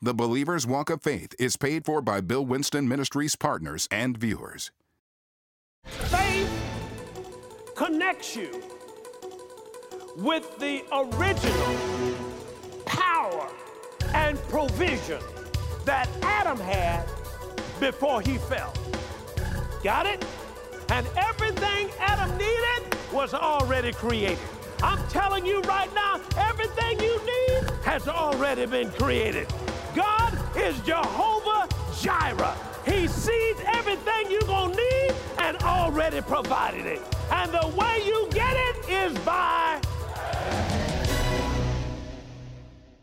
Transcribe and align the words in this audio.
The 0.00 0.14
Believer's 0.14 0.64
Walk 0.64 0.90
of 0.90 1.02
Faith 1.02 1.34
is 1.40 1.56
paid 1.56 1.84
for 1.84 2.00
by 2.00 2.20
Bill 2.20 2.46
Winston 2.46 2.86
Ministries 2.86 3.34
partners 3.34 3.88
and 3.90 4.16
viewers. 4.16 4.70
Faith 5.84 6.48
connects 7.74 8.36
you 8.36 8.62
with 10.18 10.56
the 10.60 10.84
original 10.92 12.14
power 12.86 13.48
and 14.14 14.38
provision 14.42 15.20
that 15.84 16.08
Adam 16.22 16.60
had 16.60 17.04
before 17.80 18.20
he 18.20 18.38
fell. 18.38 18.72
Got 19.82 20.06
it? 20.06 20.24
And 20.90 21.08
everything 21.16 21.90
Adam 21.98 22.30
needed 22.38 22.96
was 23.12 23.34
already 23.34 23.90
created. 23.90 24.38
I'm 24.80 25.04
telling 25.08 25.44
you 25.44 25.60
right 25.62 25.92
now, 25.92 26.20
everything 26.36 27.00
you 27.00 27.18
need 27.26 27.70
has 27.82 28.06
already 28.06 28.64
been 28.66 28.92
created. 28.92 29.52
Is 30.58 30.80
Jehovah 30.80 31.68
Jireh. 32.00 32.56
He 32.84 33.06
sees 33.06 33.56
everything 33.74 34.28
you're 34.28 34.40
going 34.42 34.74
to 34.74 34.76
need 34.76 35.14
and 35.38 35.56
already 35.58 36.20
provided 36.20 36.84
it. 36.84 37.00
And 37.30 37.52
the 37.52 37.68
way 37.76 38.02
you 38.04 38.28
get 38.32 38.56
it 38.56 38.88
is 38.88 39.18
by. 39.20 39.80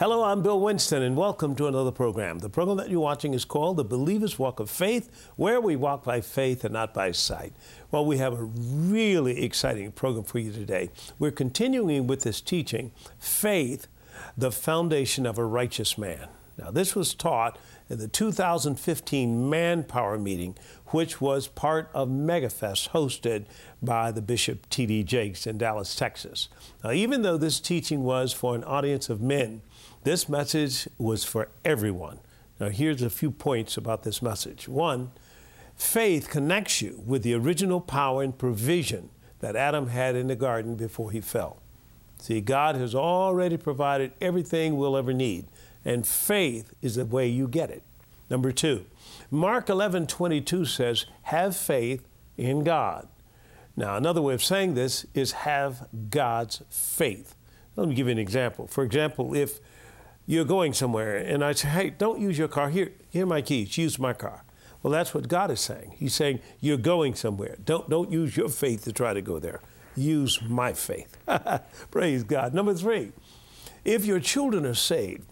Hello, 0.01 0.23
I'm 0.25 0.43
Bill 0.43 0.59
Winston, 0.59 1.01
and 1.01 1.15
welcome 1.15 1.55
to 1.55 1.67
another 1.67 1.91
program. 1.91 2.39
The 2.39 2.49
program 2.49 2.75
that 2.75 2.89
you're 2.89 2.99
watching 2.99 3.33
is 3.33 3.45
called 3.45 3.77
The 3.77 3.85
Believer's 3.85 4.37
Walk 4.37 4.59
of 4.59 4.69
Faith, 4.69 5.09
where 5.37 5.61
we 5.61 5.77
walk 5.77 6.03
by 6.03 6.19
faith 6.19 6.65
and 6.65 6.73
not 6.73 6.93
by 6.93 7.13
sight. 7.13 7.53
Well, 7.89 8.05
we 8.05 8.17
have 8.17 8.33
a 8.33 8.43
really 8.43 9.43
exciting 9.45 9.93
program 9.93 10.25
for 10.25 10.39
you 10.39 10.51
today. 10.51 10.89
We're 11.17 11.31
continuing 11.31 12.05
with 12.05 12.23
this 12.23 12.41
teaching 12.41 12.91
Faith, 13.17 13.87
the 14.37 14.51
foundation 14.51 15.25
of 15.25 15.37
a 15.37 15.45
righteous 15.45 15.97
man. 15.97 16.27
Now, 16.57 16.71
this 16.71 16.95
was 16.95 17.13
taught 17.13 17.57
in 17.89 17.99
the 17.99 18.07
2015 18.07 19.49
Manpower 19.49 20.17
meeting, 20.17 20.55
which 20.87 21.19
was 21.19 21.47
part 21.47 21.89
of 21.93 22.07
MegaFest 22.07 22.89
hosted 22.89 23.45
by 23.81 24.11
the 24.11 24.21
Bishop 24.21 24.69
T.D. 24.69 25.03
Jakes 25.03 25.45
in 25.45 25.57
Dallas, 25.57 25.95
Texas. 25.95 26.47
Now, 26.83 26.91
even 26.91 27.23
though 27.23 27.37
this 27.37 27.59
teaching 27.59 28.03
was 28.03 28.31
for 28.31 28.55
an 28.55 28.63
audience 28.63 29.09
of 29.09 29.21
men, 29.21 29.61
this 30.03 30.29
message 30.29 30.87
was 30.97 31.23
for 31.23 31.49
everyone. 31.65 32.19
Now, 32.59 32.69
here's 32.69 33.01
a 33.01 33.09
few 33.09 33.31
points 33.31 33.75
about 33.75 34.03
this 34.03 34.21
message. 34.21 34.69
One, 34.69 35.11
faith 35.75 36.29
connects 36.29 36.81
you 36.81 37.03
with 37.05 37.23
the 37.23 37.33
original 37.33 37.81
power 37.81 38.23
and 38.23 38.37
provision 38.37 39.09
that 39.39 39.57
Adam 39.57 39.87
had 39.87 40.15
in 40.15 40.27
the 40.27 40.35
garden 40.35 40.75
before 40.75 41.11
he 41.11 41.19
fell. 41.19 41.57
See, 42.19 42.39
God 42.39 42.75
has 42.75 42.95
already 42.95 43.57
provided 43.57 44.13
everything 44.21 44.77
we'll 44.77 44.95
ever 44.95 45.13
need 45.13 45.47
and 45.85 46.05
faith 46.05 46.73
is 46.81 46.95
the 46.95 47.05
way 47.05 47.27
you 47.27 47.47
get 47.47 47.69
it. 47.69 47.83
Number 48.29 48.51
two, 48.51 48.85
Mark 49.29 49.69
11 49.69 50.07
22 50.07 50.65
says, 50.65 51.05
Have 51.23 51.55
faith 51.55 52.07
in 52.37 52.63
God. 52.63 53.07
Now, 53.77 53.95
another 53.95 54.21
way 54.21 54.33
of 54.33 54.43
saying 54.43 54.73
this 54.73 55.05
is 55.13 55.31
have 55.31 55.87
God's 56.09 56.63
faith. 56.69 57.35
Let 57.75 57.87
me 57.87 57.95
give 57.95 58.07
you 58.07 58.11
an 58.11 58.19
example. 58.19 58.67
For 58.67 58.83
example, 58.83 59.35
if 59.35 59.59
you're 60.25 60.45
going 60.45 60.73
somewhere 60.73 61.17
and 61.17 61.43
I 61.43 61.51
say, 61.51 61.67
Hey, 61.67 61.89
don't 61.91 62.19
use 62.19 62.37
your 62.37 62.47
car. 62.47 62.69
Here, 62.69 62.91
here 63.09 63.23
are 63.23 63.27
my 63.27 63.41
keys. 63.41 63.77
Use 63.77 63.99
my 63.99 64.13
car. 64.13 64.43
Well, 64.81 64.91
that's 64.91 65.13
what 65.13 65.27
God 65.27 65.51
is 65.51 65.61
saying. 65.61 65.95
He's 65.97 66.15
saying, 66.15 66.39
You're 66.59 66.77
going 66.77 67.15
somewhere. 67.15 67.57
Don't, 67.63 67.89
don't 67.89 68.11
use 68.11 68.35
your 68.35 68.49
faith 68.49 68.83
to 68.85 68.93
try 68.93 69.13
to 69.13 69.21
go 69.21 69.39
there. 69.39 69.61
Use 69.95 70.41
my 70.41 70.73
faith. 70.73 71.17
Praise 71.91 72.23
God. 72.23 72.53
Number 72.53 72.73
three, 72.73 73.11
if 73.83 74.05
your 74.05 74.19
children 74.19 74.65
are 74.65 74.73
saved, 74.73 75.27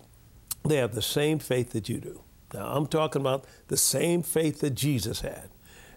they 0.64 0.78
have 0.78 0.95
the 0.95 1.02
same 1.02 1.39
faith 1.39 1.72
that 1.72 1.89
you 1.89 2.00
do. 2.00 2.22
Now, 2.53 2.67
I'm 2.67 2.88
talking 2.88 3.22
about 3.22 3.45
the 3.67 3.78
same 3.78 4.22
faith 4.22 4.59
that 4.61 4.72
Jesus 4.72 5.22
had. 5.22 5.50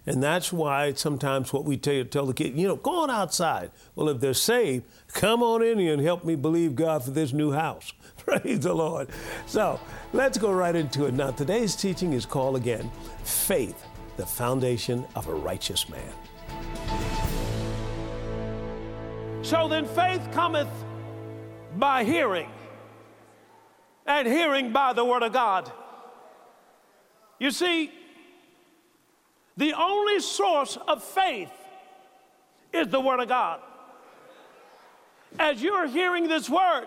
And 0.06 0.22
that's 0.22 0.52
why 0.52 0.92
sometimes 0.92 1.52
what 1.52 1.64
we 1.64 1.76
tell, 1.76 2.04
tell 2.04 2.26
the 2.26 2.34
kid, 2.34 2.56
you 2.56 2.68
know, 2.68 2.76
go 2.76 3.02
on 3.02 3.10
outside. 3.10 3.72
Well, 3.96 4.08
if 4.08 4.20
they're 4.20 4.34
saved, 4.34 4.84
come 5.12 5.42
on 5.42 5.62
in 5.62 5.80
here 5.80 5.92
and 5.92 6.00
help 6.00 6.24
me 6.24 6.36
believe 6.36 6.76
God 6.76 7.04
for 7.04 7.10
this 7.10 7.32
new 7.32 7.50
house. 7.50 7.92
Praise 8.18 8.60
the 8.60 8.72
Lord. 8.72 9.08
So 9.46 9.80
let's 10.12 10.38
go 10.38 10.52
right 10.52 10.76
into 10.76 11.06
it. 11.06 11.14
Now, 11.14 11.32
today's 11.32 11.74
teaching 11.74 12.12
is 12.12 12.24
called 12.24 12.54
again 12.54 12.90
Faith, 13.24 13.84
the 14.16 14.24
Foundation 14.24 15.04
of 15.16 15.26
a 15.26 15.34
Righteous 15.34 15.88
Man. 15.88 16.12
So 19.42 19.68
then 19.68 19.86
faith 19.86 20.26
cometh 20.32 20.68
by 21.78 22.04
hearing 22.04 22.48
and 24.06 24.26
hearing 24.26 24.72
by 24.72 24.92
the 24.92 25.04
Word 25.04 25.22
of 25.22 25.32
God. 25.32 25.70
You 27.38 27.50
see, 27.50 27.90
the 29.56 29.72
only 29.74 30.20
source 30.20 30.78
of 30.88 31.02
faith 31.02 31.50
is 32.72 32.88
the 32.88 33.00
Word 33.00 33.20
of 33.20 33.28
God. 33.28 33.60
As 35.38 35.62
you're 35.62 35.86
hearing 35.86 36.28
this 36.28 36.48
Word, 36.48 36.86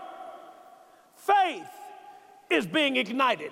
faith 1.16 1.68
is 2.50 2.66
being 2.66 2.96
ignited. 2.96 3.52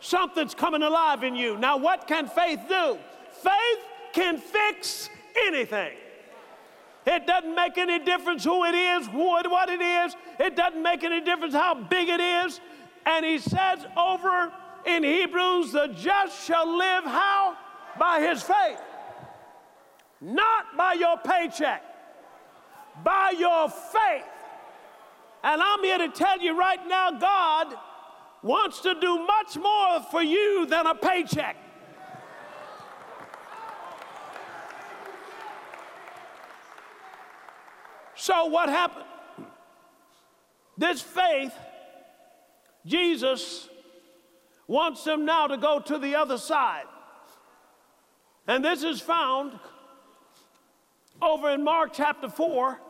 Something's 0.00 0.54
coming 0.54 0.82
alive 0.82 1.24
in 1.24 1.34
you. 1.34 1.56
Now, 1.58 1.76
what 1.76 2.06
can 2.06 2.28
faith 2.28 2.60
do? 2.68 2.98
Faith 3.32 3.84
can 4.12 4.38
fix 4.38 5.08
anything. 5.46 5.92
It 7.06 7.26
doesn't 7.26 7.54
make 7.54 7.76
any 7.76 7.98
difference 7.98 8.44
who 8.44 8.64
it 8.64 8.74
is, 8.74 9.08
what 9.08 9.68
it 9.68 9.80
is. 9.80 10.16
It 10.40 10.56
doesn't 10.56 10.82
make 10.82 11.04
any 11.04 11.20
difference 11.20 11.54
how 11.54 11.74
big 11.74 12.08
it 12.08 12.20
is. 12.20 12.60
And 13.04 13.24
he 13.24 13.38
says 13.38 13.84
over 13.96 14.52
in 14.86 15.04
Hebrews, 15.04 15.72
the 15.72 15.88
just 15.88 16.46
shall 16.46 16.76
live 16.76 17.04
how? 17.04 17.56
By 17.98 18.20
his 18.20 18.42
faith. 18.42 18.80
Not 20.20 20.76
by 20.76 20.94
your 20.94 21.18
paycheck, 21.18 21.82
by 23.02 23.34
your 23.38 23.68
faith. 23.68 24.24
And 25.42 25.60
I'm 25.60 25.84
here 25.84 25.98
to 25.98 26.08
tell 26.08 26.40
you 26.40 26.58
right 26.58 26.80
now, 26.88 27.10
God 27.10 27.74
wants 28.42 28.80
to 28.80 28.94
do 28.98 29.26
much 29.26 29.56
more 29.56 30.00
for 30.10 30.22
you 30.22 30.64
than 30.66 30.86
a 30.86 30.94
paycheck. 30.94 31.56
So, 38.24 38.46
what 38.46 38.70
happened? 38.70 39.04
This 40.78 41.02
faith, 41.02 41.52
Jesus 42.86 43.68
wants 44.66 45.04
them 45.04 45.26
now 45.26 45.46
to 45.46 45.58
go 45.58 45.78
to 45.78 45.98
the 45.98 46.14
other 46.14 46.38
side. 46.38 46.86
And 48.48 48.64
this 48.64 48.82
is 48.82 49.02
found 49.02 49.58
over 51.20 51.50
in 51.50 51.62
Mark 51.62 51.90
chapter 51.92 52.30
4, 52.30 52.80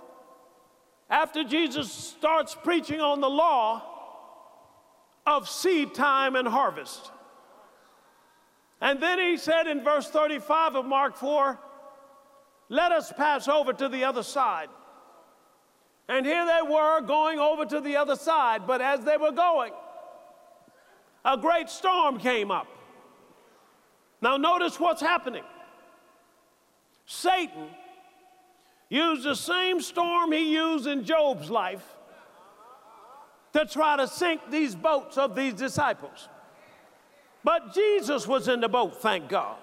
after 1.10 1.42
Jesus 1.42 1.90
starts 1.90 2.56
preaching 2.62 3.00
on 3.00 3.20
the 3.20 3.28
law 3.28 3.82
of 5.26 5.48
seed 5.48 5.94
time 5.94 6.36
and 6.36 6.46
harvest. 6.46 7.10
And 8.80 9.02
then 9.02 9.18
he 9.18 9.36
said 9.36 9.66
in 9.66 9.82
verse 9.82 10.08
35 10.08 10.76
of 10.76 10.86
Mark 10.86 11.16
4, 11.16 11.58
let 12.68 12.92
us 12.92 13.12
pass 13.12 13.48
over 13.48 13.72
to 13.72 13.88
the 13.88 14.04
other 14.04 14.22
side. 14.22 14.68
And 16.08 16.26
here 16.26 16.44
they 16.44 16.70
were 16.70 17.00
going 17.00 17.38
over 17.38 17.64
to 17.64 17.80
the 17.80 17.96
other 17.96 18.16
side. 18.16 18.66
But 18.66 18.80
as 18.80 19.00
they 19.04 19.16
were 19.16 19.32
going, 19.32 19.72
a 21.24 21.36
great 21.36 21.70
storm 21.70 22.18
came 22.18 22.50
up. 22.50 22.66
Now, 24.20 24.36
notice 24.36 24.78
what's 24.78 25.00
happening. 25.00 25.44
Satan 27.06 27.68
used 28.88 29.24
the 29.24 29.34
same 29.34 29.80
storm 29.80 30.32
he 30.32 30.52
used 30.52 30.86
in 30.86 31.04
Job's 31.04 31.50
life 31.50 31.84
to 33.52 33.64
try 33.66 33.96
to 33.96 34.08
sink 34.08 34.40
these 34.50 34.74
boats 34.74 35.16
of 35.16 35.34
these 35.34 35.54
disciples. 35.54 36.28
But 37.42 37.74
Jesus 37.74 38.26
was 38.26 38.48
in 38.48 38.60
the 38.60 38.68
boat, 38.68 39.00
thank 39.00 39.28
God. 39.28 39.56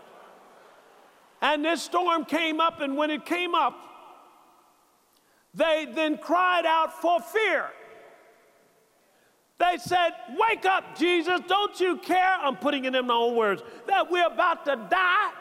And 1.42 1.66
this 1.66 1.82
storm 1.82 2.26
came 2.26 2.60
up, 2.60 2.82
and 2.82 2.96
when 2.96 3.10
it 3.10 3.26
came 3.26 3.56
up, 3.56 3.76
they 5.54 5.88
then 5.94 6.18
cried 6.18 6.66
out 6.66 7.02
for 7.02 7.20
fear. 7.22 7.70
They 9.60 9.78
said, 9.78 10.12
Wake 10.38 10.66
up, 10.66 10.98
Jesus, 10.98 11.40
don't 11.48 11.80
you 11.80 11.98
care? 11.98 12.38
I'm 12.42 12.56
putting 12.56 12.86
it 12.86 12.96
in 12.96 13.06
my 13.06 13.14
own 13.14 13.36
words 13.36 13.62
that 13.88 14.10
we're 14.10 14.26
about 14.26 14.66
to 14.66 14.76
die. 14.90 15.32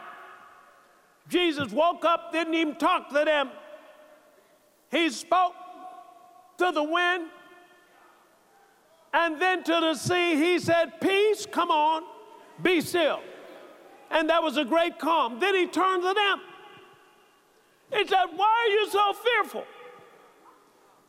Jesus 1.27 1.71
woke 1.71 2.05
up, 2.05 2.31
didn't 2.31 2.53
even 2.53 2.75
talk 2.75 3.09
to 3.09 3.23
them. 3.25 3.49
He 4.91 5.09
spoke 5.09 5.53
to 6.57 6.71
the 6.71 6.83
wind 6.83 7.29
and 9.13 9.41
then 9.41 9.63
to 9.63 9.71
the 9.71 9.95
sea. 9.95 10.35
He 10.35 10.59
said, 10.59 10.99
Peace, 11.01 11.47
come 11.49 11.71
on, 11.71 12.03
be 12.61 12.81
still. 12.81 13.21
And 14.11 14.29
that 14.29 14.43
was 14.43 14.57
a 14.57 14.65
great 14.65 14.99
calm. 14.99 15.39
Then 15.39 15.55
he 15.55 15.67
turned 15.67 16.03
to 16.03 16.13
them. 16.13 16.41
He 17.93 18.07
said, 18.07 18.25
Why 18.35 18.67
are 18.67 18.73
you 18.73 18.89
so 18.89 19.13
fearful? 19.13 19.65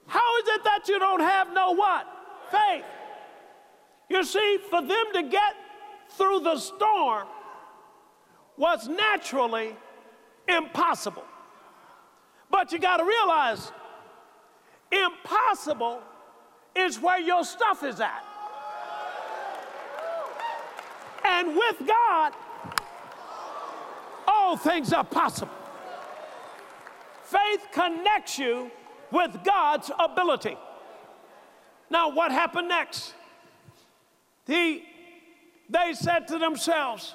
How 0.06 0.38
is 0.38 0.48
it 0.48 0.64
that 0.64 0.88
you 0.88 0.98
don't 0.98 1.20
have 1.20 1.52
no 1.52 1.72
what? 1.72 2.06
Faith. 2.50 2.84
You 4.08 4.24
see, 4.24 4.58
for 4.68 4.82
them 4.82 5.04
to 5.14 5.22
get 5.22 5.54
through 6.10 6.40
the 6.40 6.58
storm 6.58 7.26
was 8.56 8.88
naturally 8.88 9.74
impossible. 10.46 11.24
But 12.50 12.72
you 12.72 12.78
got 12.78 12.98
to 12.98 13.04
realize 13.04 13.72
impossible 14.90 16.00
is 16.76 17.00
where 17.00 17.18
your 17.20 17.44
stuff 17.44 17.82
is 17.82 18.00
at. 18.00 18.24
And 21.24 21.56
with 21.56 21.86
God, 21.86 22.32
all 24.28 24.56
things 24.56 24.92
are 24.92 25.04
possible. 25.04 25.54
Faith 27.22 27.66
connects 27.72 28.38
you 28.38 28.70
with 29.12 29.44
God's 29.44 29.90
ability. 29.98 30.56
Now, 31.90 32.10
what 32.10 32.32
happened 32.32 32.68
next? 32.68 33.12
He, 34.46 34.82
they 35.68 35.92
said 35.92 36.26
to 36.28 36.38
themselves, 36.38 37.14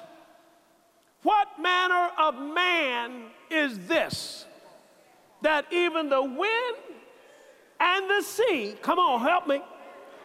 What 1.22 1.48
manner 1.60 2.10
of 2.16 2.40
man 2.40 3.24
is 3.50 3.78
this 3.86 4.46
that 5.42 5.72
even 5.72 6.08
the 6.08 6.22
wind 6.22 6.76
and 7.80 8.10
the 8.10 8.22
sea, 8.22 8.74
come 8.82 8.98
on, 8.98 9.20
help 9.20 9.46
me, 9.46 9.60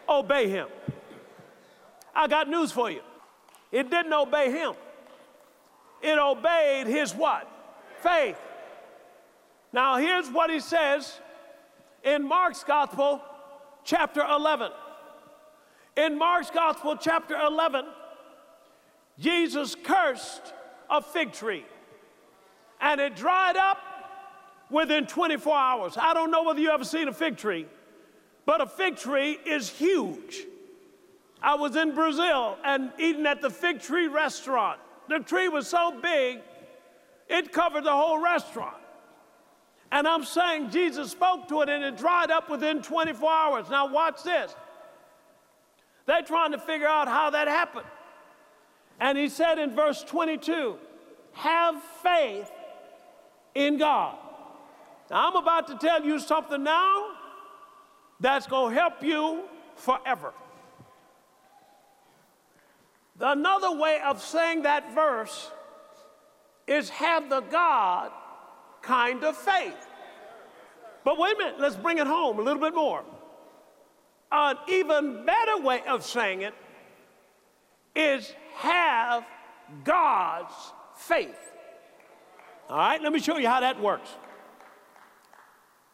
obey 0.08 0.48
him? 0.48 0.68
I 2.14 2.28
got 2.28 2.48
news 2.48 2.70
for 2.70 2.90
you. 2.90 3.00
It 3.72 3.90
didn't 3.90 4.12
obey 4.12 4.50
him. 4.52 4.74
It 6.00 6.18
obeyed 6.18 6.86
his 6.86 7.12
what? 7.12 7.50
Faith. 8.00 8.36
Now, 9.72 9.96
here's 9.96 10.28
what 10.28 10.50
he 10.50 10.60
says 10.60 11.18
in 12.04 12.26
Mark's 12.26 12.62
Gospel, 12.62 13.22
chapter 13.82 14.22
11. 14.22 14.70
In 15.96 16.18
Mark's 16.18 16.50
Gospel, 16.50 16.96
chapter 16.96 17.36
11, 17.36 17.86
Jesus 19.18 19.74
cursed 19.74 20.52
a 20.90 21.00
fig 21.00 21.32
tree 21.32 21.64
and 22.80 23.00
it 23.00 23.16
dried 23.16 23.56
up 23.56 23.78
within 24.70 25.06
24 25.06 25.56
hours. 25.56 25.96
I 25.96 26.12
don't 26.14 26.30
know 26.30 26.42
whether 26.42 26.60
you 26.60 26.70
ever 26.70 26.84
seen 26.84 27.08
a 27.08 27.12
fig 27.12 27.36
tree, 27.36 27.66
but 28.44 28.60
a 28.60 28.66
fig 28.66 28.96
tree 28.96 29.38
is 29.46 29.70
huge. 29.70 30.44
I 31.42 31.54
was 31.54 31.76
in 31.76 31.94
Brazil 31.94 32.58
and 32.64 32.90
eating 32.98 33.26
at 33.26 33.40
the 33.40 33.50
fig 33.50 33.80
tree 33.80 34.08
restaurant. 34.08 34.80
The 35.08 35.20
tree 35.20 35.48
was 35.48 35.68
so 35.68 35.98
big, 36.02 36.40
it 37.28 37.52
covered 37.52 37.84
the 37.84 37.92
whole 37.92 38.18
restaurant. 38.18 38.76
And 39.94 40.08
I'm 40.08 40.24
saying 40.24 40.70
Jesus 40.70 41.12
spoke 41.12 41.46
to 41.50 41.62
it 41.62 41.68
and 41.68 41.84
it 41.84 41.96
dried 41.96 42.32
up 42.32 42.50
within 42.50 42.82
24 42.82 43.30
hours. 43.30 43.70
Now, 43.70 43.86
watch 43.86 44.24
this. 44.24 44.52
They're 46.06 46.22
trying 46.22 46.50
to 46.50 46.58
figure 46.58 46.88
out 46.88 47.06
how 47.06 47.30
that 47.30 47.46
happened. 47.46 47.86
And 48.98 49.16
he 49.16 49.28
said 49.28 49.60
in 49.60 49.72
verse 49.72 50.02
22 50.02 50.76
have 51.34 51.80
faith 52.02 52.50
in 53.54 53.78
God. 53.78 54.18
Now, 55.12 55.28
I'm 55.28 55.36
about 55.36 55.68
to 55.68 55.78
tell 55.78 56.04
you 56.04 56.18
something 56.18 56.64
now 56.64 57.10
that's 58.18 58.48
going 58.48 58.74
to 58.74 58.80
help 58.80 59.00
you 59.00 59.44
forever. 59.76 60.32
Another 63.20 63.70
way 63.70 64.00
of 64.04 64.20
saying 64.20 64.62
that 64.62 64.92
verse 64.92 65.52
is 66.66 66.88
have 66.88 67.30
the 67.30 67.42
God 67.42 68.10
kind 68.84 69.24
of 69.24 69.36
faith. 69.36 69.74
But 71.04 71.18
wait 71.18 71.34
a 71.34 71.38
minute, 71.38 71.54
let's 71.58 71.76
bring 71.76 71.98
it 71.98 72.06
home 72.06 72.38
a 72.38 72.42
little 72.42 72.60
bit 72.60 72.74
more. 72.74 73.04
An 74.32 74.56
even 74.68 75.26
better 75.26 75.58
way 75.58 75.82
of 75.88 76.04
saying 76.04 76.42
it 76.42 76.54
is 77.94 78.34
have 78.54 79.24
God's 79.84 80.54
faith. 80.96 81.36
All 82.68 82.78
right, 82.78 83.00
let 83.02 83.12
me 83.12 83.20
show 83.20 83.36
you 83.36 83.48
how 83.48 83.60
that 83.60 83.80
works. 83.80 84.08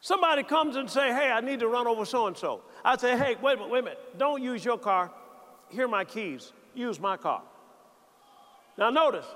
Somebody 0.01 0.45
comes 0.45 0.77
and 0.77 0.89
say, 0.89 1.13
"Hey, 1.13 1.31
I 1.31 1.41
need 1.41 1.61
to 1.61 1.69
run 1.69 1.87
over 1.87 2.05
so 2.07 2.27
and 2.27 2.37
so." 2.37 2.63
I 2.85 2.97
say, 2.97 3.19
"Hey, 3.19 3.37
wait 3.43 3.55
a 3.55 3.57
minute, 3.57 3.71
wait 3.71 3.79
a 3.81 3.83
minute. 3.83 4.19
Don't 4.19 4.43
use 4.43 4.65
your 4.65 4.79
car. 4.79 5.11
Here 5.69 5.85
are 5.85 5.89
my 5.89 6.05
keys 6.05 6.53
use 6.75 7.01
my 7.01 7.17
car. 7.17 7.43
Now, 8.79 8.91
notice, 8.91 9.27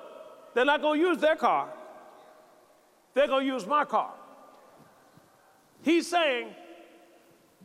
they're 0.55 0.65
not 0.65 0.81
going 0.81 1.00
to 1.00 1.07
use 1.07 1.19
their 1.19 1.37
car, 1.37 1.69
they're 3.14 3.28
going 3.28 3.46
to 3.46 3.52
use 3.52 3.66
my 3.66 3.84
car. 3.84 4.12
He's 5.82 6.08
saying, 6.08 6.49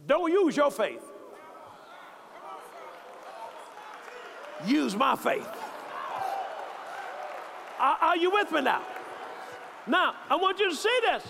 don't 0.07 0.31
use 0.31 0.55
your 0.55 0.71
faith, 0.71 1.03
use 4.65 4.95
my 4.95 5.15
faith. 5.15 5.47
Are, 7.79 7.97
are 8.01 8.17
you 8.17 8.31
with 8.31 8.51
me 8.51 8.61
now? 8.61 8.81
Now, 9.87 10.13
I 10.29 10.35
want 10.35 10.59
you 10.59 10.69
to 10.69 10.75
see 10.75 10.99
this 11.01 11.23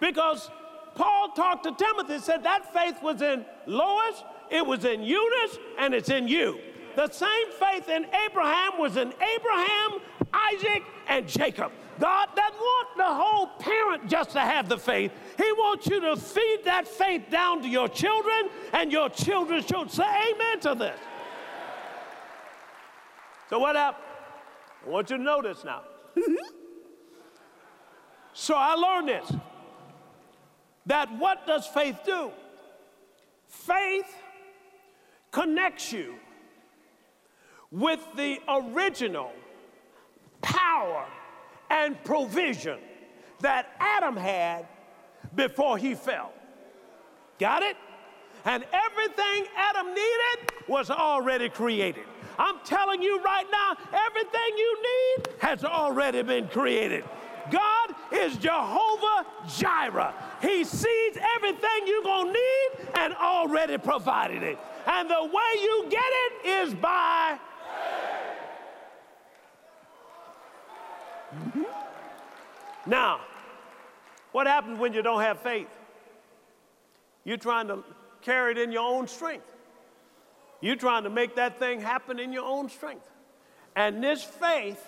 because 0.00 0.50
Paul 0.94 1.28
talked 1.36 1.64
to 1.64 1.72
Timothy 1.72 2.14
and 2.14 2.22
said 2.22 2.42
that 2.44 2.72
faith 2.72 3.02
was 3.02 3.20
in 3.20 3.44
Lois, 3.66 4.24
it 4.50 4.66
was 4.66 4.84
in 4.84 5.02
Eunice, 5.02 5.58
and 5.78 5.94
it's 5.94 6.08
in 6.08 6.26
you. 6.26 6.58
The 6.96 7.10
same 7.10 7.50
faith 7.60 7.88
in 7.90 8.06
Abraham 8.26 8.78
was 8.78 8.96
in 8.96 9.12
Abraham, 9.36 10.00
Isaac, 10.32 10.82
and 11.06 11.28
Jacob. 11.28 11.70
God 11.98 12.28
doesn't 12.34 12.58
want 12.58 12.88
the 12.96 13.04
whole 13.04 13.46
parent 13.58 14.08
just 14.08 14.30
to 14.30 14.40
have 14.40 14.68
the 14.68 14.78
faith. 14.78 15.12
He 15.36 15.50
wants 15.52 15.86
you 15.86 16.00
to 16.00 16.16
feed 16.16 16.60
that 16.64 16.86
faith 16.86 17.30
down 17.30 17.62
to 17.62 17.68
your 17.68 17.88
children 17.88 18.50
and 18.72 18.92
your 18.92 19.08
children's 19.08 19.66
children. 19.66 19.88
Say 19.88 20.32
amen 20.32 20.60
to 20.60 20.74
this. 20.74 20.98
So, 23.48 23.58
what 23.58 23.76
happened? 23.76 24.04
I 24.86 24.90
want 24.90 25.10
you 25.10 25.16
to 25.16 25.22
know 25.22 25.40
this 25.40 25.64
now. 25.64 25.82
so, 28.32 28.54
I 28.56 28.74
learned 28.74 29.08
this 29.08 29.32
that 30.86 31.12
what 31.18 31.46
does 31.46 31.66
faith 31.66 31.98
do? 32.04 32.30
Faith 33.48 34.14
connects 35.30 35.92
you 35.92 36.14
with 37.70 38.00
the 38.16 38.38
original 38.48 39.32
power 40.40 41.06
and 41.76 42.02
provision 42.04 42.78
that 43.40 43.74
Adam 43.78 44.16
had 44.16 44.66
before 45.34 45.76
he 45.76 45.94
fell. 45.94 46.32
Got 47.38 47.62
it? 47.62 47.76
And 48.44 48.64
everything 48.72 49.46
Adam 49.56 49.88
needed 49.88 50.52
was 50.68 50.90
already 50.90 51.48
created. 51.48 52.04
I'm 52.38 52.58
telling 52.64 53.02
you 53.02 53.20
right 53.22 53.46
now, 53.50 53.76
everything 53.92 54.56
you 54.56 54.82
need 54.82 55.34
has 55.40 55.64
already 55.64 56.22
been 56.22 56.48
created. 56.48 57.04
God 57.50 57.94
is 58.12 58.36
Jehovah 58.36 59.26
Jireh. 59.48 60.14
He 60.42 60.64
sees 60.64 61.18
everything 61.36 61.86
you're 61.86 62.02
going 62.02 62.32
to 62.32 62.32
need 62.32 62.88
and 62.94 63.14
already 63.14 63.78
provided 63.78 64.42
it. 64.42 64.58
And 64.86 65.08
the 65.10 65.24
way 65.24 65.62
you 65.62 65.86
get 65.90 66.04
it 66.04 66.46
is 66.46 66.74
by 66.74 67.38
Now, 72.86 73.20
what 74.32 74.46
happens 74.46 74.78
when 74.78 74.92
you 74.92 75.02
don't 75.02 75.20
have 75.20 75.40
faith? 75.40 75.68
You're 77.24 77.36
trying 77.36 77.68
to 77.68 77.82
carry 78.22 78.52
it 78.52 78.58
in 78.58 78.70
your 78.70 78.86
own 78.88 79.08
strength. 79.08 79.52
You're 80.60 80.76
trying 80.76 81.04
to 81.04 81.10
make 81.10 81.36
that 81.36 81.58
thing 81.58 81.80
happen 81.80 82.18
in 82.18 82.32
your 82.32 82.44
own 82.44 82.68
strength. 82.68 83.08
And 83.74 84.02
this 84.02 84.22
faith 84.22 84.84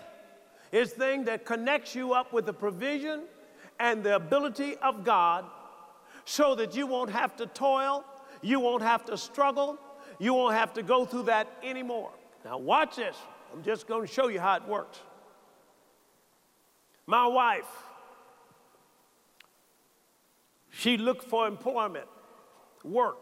is 0.72 0.92
thing 0.92 1.24
that 1.24 1.44
connects 1.44 1.94
you 1.94 2.14
up 2.14 2.32
with 2.32 2.46
the 2.46 2.52
provision 2.52 3.22
and 3.80 4.02
the 4.02 4.16
ability 4.16 4.76
of 4.76 5.04
God 5.04 5.44
so 6.24 6.54
that 6.54 6.76
you 6.76 6.86
won't 6.86 7.10
have 7.10 7.36
to 7.36 7.46
toil, 7.46 8.04
you 8.42 8.60
won't 8.60 8.82
have 8.82 9.04
to 9.06 9.16
struggle, 9.16 9.78
you 10.18 10.34
won't 10.34 10.54
have 10.54 10.72
to 10.74 10.82
go 10.82 11.04
through 11.04 11.24
that 11.24 11.48
anymore. 11.62 12.10
Now 12.44 12.58
watch 12.58 12.96
this. 12.96 13.16
I'm 13.52 13.62
just 13.62 13.86
going 13.86 14.06
to 14.06 14.12
show 14.12 14.28
you 14.28 14.40
how 14.40 14.56
it 14.56 14.66
works. 14.66 15.00
My 17.06 17.26
wife, 17.26 17.64
she 20.78 20.96
looked 20.96 21.24
for 21.24 21.48
employment, 21.48 22.06
work. 22.84 23.18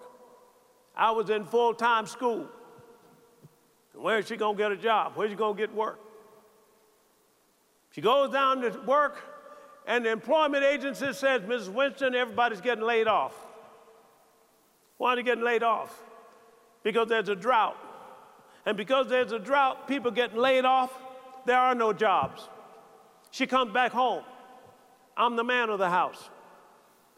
I 0.95 1.11
was 1.13 1.31
in 1.31 1.47
full 1.47 1.73
time 1.73 2.07
school. 2.07 2.49
Where's 3.95 4.27
she 4.27 4.37
gonna 4.37 4.59
get 4.59 4.73
a 4.73 4.77
job? 4.77 5.13
Where's 5.15 5.31
she 5.31 5.37
gonna 5.37 5.57
get 5.57 5.75
work? 5.75 5.99
She 7.93 8.03
goes 8.03 8.31
down 8.31 8.61
to 8.61 8.79
work, 8.87 9.23
and 9.87 10.05
the 10.05 10.11
employment 10.11 10.65
agency 10.65 11.15
says, 11.15 11.41
Mrs. 11.43 11.71
Winston, 11.71 12.15
everybody's 12.15 12.61
getting 12.61 12.85
laid 12.85 13.09
off. 13.09 13.35
Why 14.99 15.15
are 15.15 15.17
they 15.17 15.23
getting 15.23 15.45
laid 15.45 15.63
off? 15.63 15.99
Because 16.83 17.09
there's 17.09 17.31
a 17.31 17.37
drought. 17.37 17.79
And 18.67 18.77
because 18.77 19.09
there's 19.09 19.33
a 19.33 19.39
drought, 19.39 19.89
people 19.89 20.11
getting 20.11 20.37
laid 20.37 20.67
off, 20.67 20.93
there 21.47 21.59
are 21.59 21.75
no 21.75 21.95
jobs. 21.95 22.51
She 23.31 23.47
comes 23.47 23.73
back 23.73 23.93
home. 23.93 24.25
I'm 25.17 25.37
the 25.37 25.45
man 25.45 25.71
of 25.71 25.79
the 25.79 25.89
house. 25.89 26.29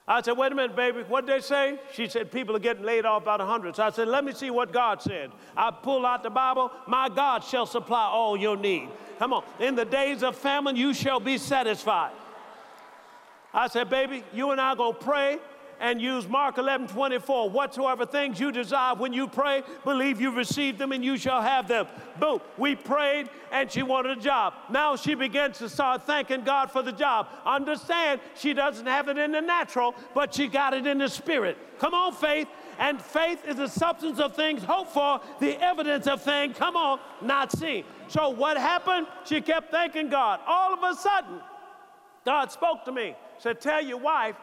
I 0.09 0.23
said, 0.23 0.39
wait 0.39 0.51
a 0.51 0.55
minute, 0.55 0.75
baby, 0.75 1.03
what 1.03 1.27
they 1.27 1.41
say? 1.41 1.79
She 1.93 2.09
said, 2.09 2.33
people 2.33 2.57
are 2.57 2.61
getting 2.61 2.83
laid 2.83 3.05
off 3.05 3.23
about 3.23 3.43
a 3.43 3.45
hundred. 3.45 3.77
So 3.77 3.83
I 3.83 3.91
said, 3.91 4.09
let 4.09 4.25
me 4.25 4.33
see 4.33 4.51
what 4.51 4.73
God 4.73 5.03
said. 5.03 5.31
I 5.55 5.71
pulled 5.71 6.07
out 6.07 6.23
the 6.23 6.31
Bible, 6.31 6.73
my 6.87 7.11
God 7.11 7.45
shall 7.45 7.67
supply 7.67 8.05
all 8.05 8.35
your 8.35 8.57
need. 8.57 8.89
Come 9.19 9.35
on, 9.35 9.45
in 9.61 9.75
the 9.75 9.85
days 9.85 10.23
of 10.23 10.35
famine, 10.35 10.77
you 10.77 10.95
shall 10.95 11.21
be 11.21 11.37
satisfied. 11.37 12.13
I 13.53 13.69
said, 13.69 13.91
baby, 13.91 14.25
you 14.33 14.51
and 14.51 14.61
I 14.61 14.75
going 14.75 14.95
to 14.95 14.99
pray 14.99 15.39
and 15.81 16.01
use 16.01 16.29
Mark 16.29 16.59
11 16.59 16.89
24. 16.89 17.51
Whatsoever 17.51 18.07
things 18.07 18.41
you 18.41 18.53
desire 18.53 18.95
when 18.95 19.13
you 19.13 19.27
pray, 19.27 19.63
believe 19.85 20.21
you 20.21 20.31
receive 20.31 20.79
them 20.79 20.93
and 20.93 21.05
you 21.05 21.17
shall 21.17 21.43
have 21.43 21.69
them. 21.69 21.87
Boom. 22.19 22.41
We 22.57 22.75
prayed 22.75 23.29
and 23.53 23.71
she 23.71 23.83
wanted 23.83 24.19
a 24.19 24.21
job. 24.21 24.55
Now 24.71 24.97
she 24.97 25.15
begins 25.15 25.59
to 25.59 25.69
start 25.69 26.05
thanking 26.05 26.43
God 26.43 26.71
for 26.71 26.83
the 26.83 26.93
job. 26.93 27.29
Understand, 27.47 28.21
she 28.35 28.53
doesn't 28.53 28.87
have 28.87 29.09
it 29.09 29.19
in 29.19 29.33
the 29.33 29.41
natural, 29.41 29.95
but 30.15 30.35
she 30.35 30.49
got 30.49 30.75
it 30.75 30.87
in 30.87 30.99
the 30.99 31.09
spirit. 31.09 31.57
Come 31.79 31.95
on, 31.95 32.13
faith. 32.13 32.49
And 32.79 33.01
faith 33.01 33.45
is 33.47 33.57
the 33.57 33.67
substance 33.67 34.21
of 34.21 34.37
things 34.37 34.63
hoped 34.63 34.93
for, 34.93 35.21
the 35.41 35.61
evidence 35.61 36.07
of 36.07 36.23
things, 36.23 36.57
come 36.57 36.77
on, 36.77 37.01
not 37.21 37.51
seen. 37.51 37.85
So 38.07 38.29
what 38.29 38.57
happened? 38.57 39.09
She 39.25 39.41
kept 39.41 39.73
thanking 39.73 40.09
God. 40.09 40.41
All 40.47 40.73
of 40.73 40.83
a 40.85 40.95
sudden, 40.97 41.41
God 42.25 42.53
spoke 42.53 42.85
to 42.85 42.93
me, 42.93 43.17
said, 43.39 43.61
Tell 43.61 43.83
your 43.83 43.99
wife 43.99 44.37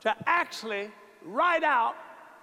to 0.00 0.14
actually 0.26 0.90
write 1.24 1.62
out 1.62 1.94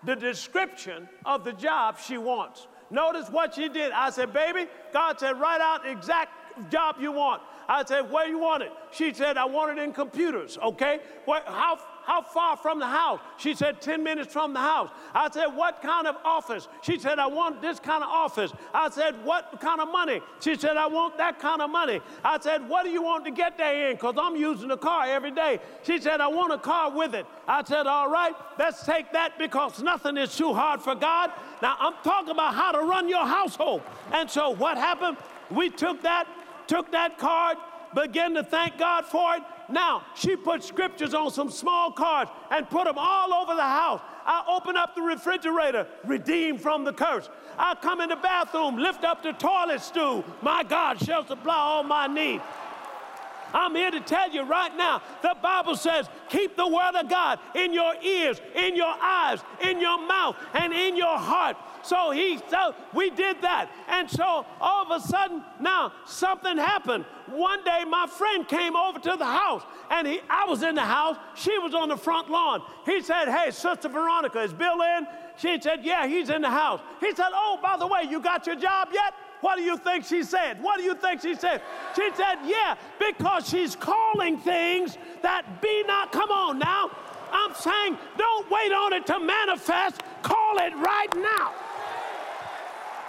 the 0.04 0.16
description 0.16 1.10
of 1.26 1.44
the 1.44 1.54
job 1.54 1.98
she 2.00 2.18
wants. 2.18 2.68
Notice 2.90 3.30
what 3.30 3.56
she 3.56 3.68
did. 3.68 3.92
I 3.92 4.10
said, 4.10 4.32
Baby, 4.34 4.68
God 4.94 5.20
said, 5.20 5.40
write 5.40 5.62
out 5.62 5.84
the 5.84 5.92
exact 5.92 6.72
job 6.72 6.96
you 7.00 7.12
want. 7.12 7.42
I 7.68 7.84
said, 7.84 8.10
Where 8.12 8.28
you 8.28 8.40
want 8.40 8.64
it? 8.64 8.72
She 8.92 9.14
said, 9.14 9.38
I 9.38 9.46
want 9.46 9.78
it 9.78 9.84
in 9.84 9.92
computers, 9.92 10.58
okay? 10.64 11.00
Where, 11.26 11.42
how, 11.46 11.80
how 12.08 12.22
far 12.22 12.56
from 12.56 12.80
the 12.80 12.88
house? 12.88 13.20
She 13.36 13.54
said, 13.54 13.82
10 13.82 14.02
minutes 14.02 14.32
from 14.32 14.54
the 14.54 14.62
house. 14.62 14.90
I 15.14 15.30
said, 15.30 15.48
What 15.48 15.82
kind 15.82 16.08
of 16.08 16.16
office? 16.24 16.70
She 16.82 16.98
said, 16.98 17.20
I 17.20 17.28
want 17.28 17.62
this 17.62 17.82
kind 17.82 18.02
of 18.02 18.10
office. 18.10 18.54
I 18.74 18.90
said, 18.90 19.14
What 19.26 19.60
kind 19.60 19.82
of 19.82 19.90
money? 19.92 20.22
She 20.40 20.56
said, 20.56 20.78
I 20.78 20.88
want 20.88 21.18
that 21.18 21.38
kind 21.38 21.62
of 21.62 21.70
money. 21.70 22.00
I 22.24 22.40
said, 22.40 22.68
What 22.70 22.84
do 22.84 22.92
you 22.92 23.02
want 23.02 23.26
to 23.26 23.32
get 23.32 23.58
there 23.58 23.90
in? 23.90 23.98
Because 23.98 24.16
I'm 24.18 24.38
using 24.38 24.70
the 24.70 24.78
car 24.78 25.06
every 25.06 25.32
day. 25.32 25.60
She 25.84 26.00
said, 26.00 26.22
I 26.22 26.28
want 26.28 26.54
a 26.54 26.58
car 26.58 26.90
with 26.90 27.14
it. 27.14 27.26
I 27.46 27.62
said, 27.66 27.88
All 27.88 28.10
right, 28.10 28.34
let's 28.58 28.86
take 28.86 29.12
that 29.12 29.38
because 29.38 29.84
nothing 29.84 30.16
is 30.16 30.34
too 30.34 30.54
hard 30.54 30.82
for 30.82 30.96
God. 30.96 31.34
Now, 31.62 31.76
I'm 31.78 31.96
talking 32.06 32.30
about 32.30 32.54
how 32.54 32.72
to 32.72 32.80
run 32.80 33.10
your 33.10 33.26
household. 33.26 33.82
And 34.14 34.32
so, 34.32 34.52
what 34.52 34.78
happened? 34.78 35.18
We 35.52 35.70
took 35.70 36.02
that, 36.04 36.26
took 36.68 36.90
that 36.94 37.18
card, 37.18 37.58
began 37.94 38.34
to 38.36 38.44
thank 38.44 38.78
God 38.78 39.06
for 39.06 39.36
it, 39.36 39.44
now, 39.70 40.04
she 40.16 40.36
put 40.36 40.64
scriptures 40.64 41.14
on 41.14 41.32
some 41.32 41.50
small 41.50 41.92
cards 41.92 42.32
and 42.52 42.70
put 42.70 42.86
them 42.86 42.96
all 42.98 43.34
over 43.34 43.56
the 43.56 43.62
house. 43.62 44.02
I 44.26 44.44
open 44.50 44.78
up 44.78 44.96
the 44.96 45.02
refrigerator, 45.02 45.88
redeemed 46.06 46.62
from 46.62 46.84
the 46.84 46.94
curse. 46.94 47.30
I 47.58 47.76
come 47.76 48.02
in 48.02 48.10
the 48.10 48.16
bathroom, 48.16 48.78
lift 48.78 49.04
up 49.04 49.24
the 49.24 49.34
toilet 49.34 49.82
stool. 49.82 50.24
My 50.42 50.64
God 50.64 51.04
shall 51.04 51.26
supply 51.26 51.56
all 51.56 51.84
my 51.84 52.08
need. 52.08 52.42
I'm 53.54 53.76
here 53.76 53.92
to 53.92 54.02
tell 54.02 54.30
you 54.30 54.44
right 54.44 54.76
now 54.76 55.02
the 55.22 55.36
Bible 55.42 55.76
says, 55.76 56.08
keep 56.30 56.56
the 56.56 56.68
word 56.68 56.96
of 56.96 57.10
God 57.10 57.40
in 57.56 57.74
your 57.74 57.94
ears, 58.02 58.42
in 58.56 58.76
your 58.76 58.94
eyes, 59.02 59.40
in 59.62 59.80
your 59.80 60.06
mouth, 60.06 60.36
and 60.54 60.74
in 60.74 60.96
your 60.96 61.18
heart. 61.18 61.58
So 61.84 62.12
he 62.12 62.40
so 62.50 62.76
we 62.94 63.10
did 63.10 63.42
that. 63.42 63.70
And 63.88 64.10
so 64.10 64.46
all 64.60 64.92
of 64.92 65.02
a 65.02 65.06
sudden, 65.06 65.44
now 65.60 65.94
something 66.06 66.58
happened. 66.58 67.06
One 67.28 67.64
day 67.64 67.84
my 67.90 68.08
friend 68.08 68.48
came 68.48 68.76
over 68.76 69.00
to 69.00 69.16
the 69.18 69.26
house 69.26 69.64
and 69.90 70.08
he 70.08 70.20
I 70.30 70.46
was 70.46 70.64
in 70.64 70.76
the 70.76 70.82
house, 70.82 71.18
she 71.36 71.58
was 71.60 71.74
on 71.74 71.90
the 71.90 71.98
front 71.98 72.30
lawn. 72.30 72.62
He 72.86 73.02
said, 73.02 73.30
Hey, 73.30 73.52
Sister 73.52 73.90
Veronica, 73.90 74.42
is 74.42 74.54
Bill 74.54 74.82
in? 74.82 75.08
She 75.38 75.60
said, 75.62 75.84
Yeah, 75.84 76.08
he's 76.08 76.30
in 76.30 76.42
the 76.42 76.50
house. 76.50 76.82
He 77.00 77.14
said, 77.16 77.30
Oh, 77.34 77.60
by 77.62 77.78
the 77.78 77.88
way, 77.88 78.04
you 78.10 78.20
got 78.20 78.46
your 78.46 78.56
job 78.56 78.90
yet? 78.92 79.14
What 79.42 79.58
do 79.58 79.64
you 79.64 79.78
think 79.78 80.06
she 80.06 80.24
said? 80.24 80.62
What 80.62 80.78
do 80.78 80.84
you 80.84 80.96
think 80.96 81.22
she 81.22 81.36
said? 81.36 81.62
She 81.96 82.10
said, 82.16 82.38
Yeah, 82.46 82.76
because 83.00 83.48
she's 83.48 83.76
calling 83.76 84.38
things 84.40 84.98
that 85.22 85.62
be 85.62 85.84
not. 85.88 86.12
Come 86.12 86.32
on 86.32 86.60
now. 86.60 86.90
I'm 87.32 87.54
saying, 87.54 87.98
don't 88.18 88.50
wait 88.50 88.72
on 88.72 88.94
it 88.94 89.06
to 89.08 89.20
manifest, 89.20 90.02
call 90.22 90.58
it 90.60 90.74
right 90.76 91.14
now. 91.16 91.54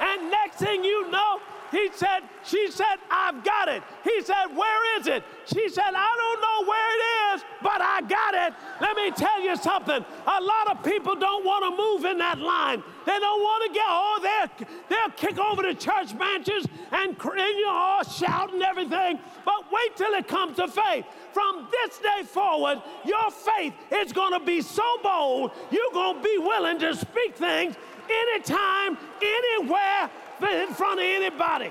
And 0.01 0.31
next 0.31 0.57
thing 0.57 0.85
you 0.85 1.11
know, 1.11 1.41
he 1.71 1.91
said, 1.95 2.21
she 2.45 2.71
said, 2.71 2.97
I've 3.11 3.45
got 3.45 3.69
it. 3.69 3.83
He 4.05 4.23
said, 4.23 4.47
where 4.55 5.01
is 5.01 5.07
it? 5.07 5.23
She 5.47 5.69
said, 5.69 5.93
I 5.95 6.13
don't 6.17 6.41
know 6.41 6.69
where 6.69 6.91
it 6.97 7.37
is, 7.37 7.45
but 7.63 7.81
I 7.81 8.01
got 8.03 8.35
it. 8.35 8.55
Let 8.81 8.97
me 8.97 9.11
tell 9.11 9.41
you 9.41 9.57
something. 9.57 10.05
A 10.27 10.43
lot 10.43 10.71
of 10.71 10.83
people 10.83 11.15
don't 11.17 11.45
want 11.45 11.65
to 11.65 11.77
move 11.77 12.11
in 12.11 12.19
that 12.19 12.39
line. 12.39 12.83
They 13.05 13.19
don't 13.19 13.41
want 13.41 13.65
to 13.67 13.75
get, 13.75 13.87
oh, 13.87 14.19
they'll, 14.23 14.69
they'll 14.89 15.17
kick 15.17 15.39
over 15.39 15.63
the 15.63 15.75
church 15.75 16.19
benches 16.19 16.67
and, 16.93 17.17
you 17.23 17.67
know, 17.67 18.01
shout 18.11 18.53
and 18.53 18.63
everything. 18.63 19.19
But 19.45 19.65
wait 19.71 19.97
till 19.97 20.13
it 20.15 20.29
comes 20.29 20.57
to 20.57 20.69
faith. 20.69 21.05
From 21.33 21.69
this 21.71 21.99
day 21.99 22.25
forward, 22.25 22.83
your 23.05 23.31
faith 23.31 23.75
is 23.93 24.13
going 24.13 24.39
to 24.39 24.45
be 24.45 24.63
so 24.63 24.83
bold, 25.03 25.53
you're 25.71 25.93
going 25.93 26.17
to 26.17 26.23
be 26.23 26.39
willing 26.39 26.79
to 26.81 26.95
speak 26.95 27.37
things 27.37 27.77
anytime, 28.09 28.97
anywhere, 29.23 30.11
in 30.43 30.75
front 30.75 31.01
of 31.01 31.07
anybody. 31.07 31.71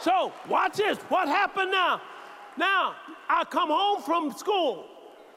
So, 0.00 0.32
watch 0.48 0.76
this. 0.76 0.98
What 1.08 1.28
happened 1.28 1.70
now? 1.70 2.00
Now, 2.56 2.94
I 3.28 3.44
come 3.44 3.68
home 3.70 4.02
from 4.02 4.32
school. 4.32 4.86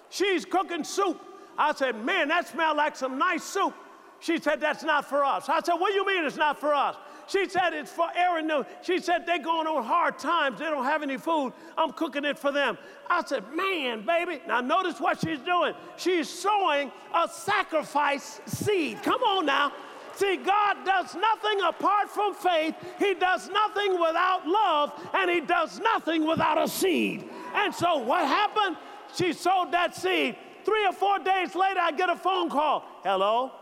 She's 0.09 0.45
cooking 0.45 0.83
soup. 0.83 1.19
I 1.57 1.73
said, 1.73 2.03
Man, 2.03 2.29
that 2.29 2.47
smells 2.47 2.77
like 2.77 2.95
some 2.95 3.17
nice 3.17 3.43
soup. 3.43 3.73
She 4.19 4.39
said, 4.39 4.59
That's 4.59 4.83
not 4.83 5.05
for 5.05 5.23
us. 5.23 5.49
I 5.49 5.61
said, 5.61 5.75
What 5.75 5.89
do 5.89 5.95
you 5.95 6.05
mean 6.05 6.25
it's 6.25 6.37
not 6.37 6.59
for 6.59 6.73
us? 6.73 6.95
She 7.27 7.47
said, 7.47 7.73
It's 7.73 7.91
for 7.91 8.07
Aaron. 8.15 8.49
She 8.81 8.99
said, 8.99 9.25
They're 9.25 9.39
going 9.39 9.67
on 9.67 9.83
hard 9.83 10.17
times. 10.17 10.59
They 10.59 10.65
don't 10.65 10.83
have 10.83 11.03
any 11.03 11.17
food. 11.17 11.53
I'm 11.77 11.91
cooking 11.91 12.25
it 12.25 12.39
for 12.39 12.51
them. 12.51 12.77
I 13.09 13.23
said, 13.23 13.43
Man, 13.53 14.05
baby. 14.05 14.41
Now, 14.47 14.61
notice 14.61 14.99
what 14.99 15.19
she's 15.19 15.39
doing. 15.39 15.73
She's 15.97 16.29
sowing 16.29 16.91
a 17.13 17.27
sacrifice 17.27 18.41
seed. 18.45 19.03
Come 19.03 19.21
on 19.23 19.45
now. 19.45 19.71
See, 20.19 20.35
God 20.35 20.85
does 20.85 21.15
nothing 21.15 21.61
apart 21.61 22.09
from 22.09 22.33
faith. 22.33 22.75
He 22.97 23.13
does 23.13 23.49
nothing 23.49 23.93
without 23.93 24.45
love, 24.45 24.91
and 25.13 25.31
He 25.31 25.39
does 25.39 25.79
nothing 25.79 26.27
without 26.27 26.61
a 26.61 26.67
seed. 26.67 27.29
And 27.55 27.73
so, 27.73 27.99
what 27.99 28.27
happened? 28.27 28.75
She 29.15 29.31
sowed 29.31 29.71
that 29.71 29.95
seed. 29.95 30.35
Three 30.65 30.85
or 30.85 30.91
four 30.91 31.19
days 31.19 31.55
later, 31.55 31.79
I 31.79 31.91
get 31.91 32.09
a 32.09 32.17
phone 32.17 32.49
call. 32.49 32.83
Hello? 33.01 33.53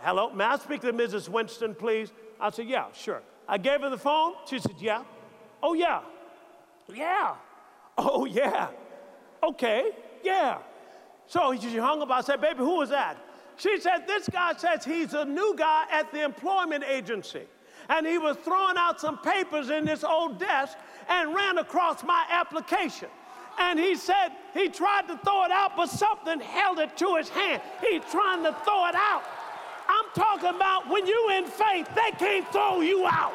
Hello? 0.00 0.30
May 0.34 0.44
I 0.44 0.58
speak 0.58 0.82
to 0.82 0.92
Mrs. 0.92 1.30
Winston, 1.30 1.74
please? 1.74 2.12
I 2.38 2.50
said, 2.50 2.68
Yeah, 2.68 2.92
sure. 2.92 3.22
I 3.48 3.56
gave 3.56 3.80
her 3.80 3.88
the 3.88 3.96
phone. 3.96 4.34
She 4.46 4.58
said, 4.58 4.74
Yeah. 4.78 5.04
Oh, 5.62 5.72
yeah. 5.72 6.00
Yeah. 6.92 7.36
Oh, 7.98 8.24
yeah. 8.24 8.68
Okay. 9.42 9.90
Yeah. 10.24 10.58
So 11.26 11.54
she 11.60 11.76
hung 11.76 12.00
up. 12.00 12.10
I 12.10 12.22
said, 12.22 12.40
Baby, 12.40 12.60
who 12.60 12.76
was 12.76 12.88
that? 12.88 13.18
She 13.62 13.78
said, 13.78 14.08
This 14.08 14.28
guy 14.28 14.54
says 14.56 14.84
he's 14.84 15.14
a 15.14 15.24
new 15.24 15.54
guy 15.56 15.84
at 15.88 16.10
the 16.10 16.24
employment 16.24 16.82
agency. 16.82 17.44
And 17.88 18.04
he 18.04 18.18
was 18.18 18.36
throwing 18.38 18.76
out 18.76 19.00
some 19.00 19.18
papers 19.18 19.70
in 19.70 19.84
this 19.84 20.02
old 20.02 20.40
desk 20.40 20.76
and 21.08 21.32
ran 21.32 21.58
across 21.58 22.02
my 22.02 22.24
application. 22.28 23.08
And 23.58 23.78
he 23.78 23.94
said 23.94 24.30
he 24.52 24.68
tried 24.68 25.06
to 25.08 25.18
throw 25.18 25.44
it 25.44 25.52
out, 25.52 25.76
but 25.76 25.86
something 25.86 26.40
held 26.40 26.80
it 26.80 26.96
to 26.96 27.14
his 27.16 27.28
hand. 27.28 27.62
He's 27.80 28.02
trying 28.10 28.42
to 28.42 28.56
throw 28.64 28.88
it 28.88 28.96
out. 28.96 29.22
I'm 29.88 30.10
talking 30.14 30.56
about 30.56 30.88
when 30.88 31.06
you 31.06 31.30
in 31.36 31.44
faith, 31.44 31.88
they 31.94 32.10
can't 32.18 32.50
throw 32.50 32.80
you 32.80 33.06
out. 33.06 33.34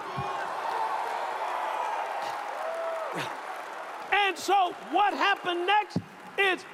And 4.12 4.38
so 4.38 4.74
what 4.92 5.14
happened 5.14 5.66
next 5.68 5.98
is 6.38 6.66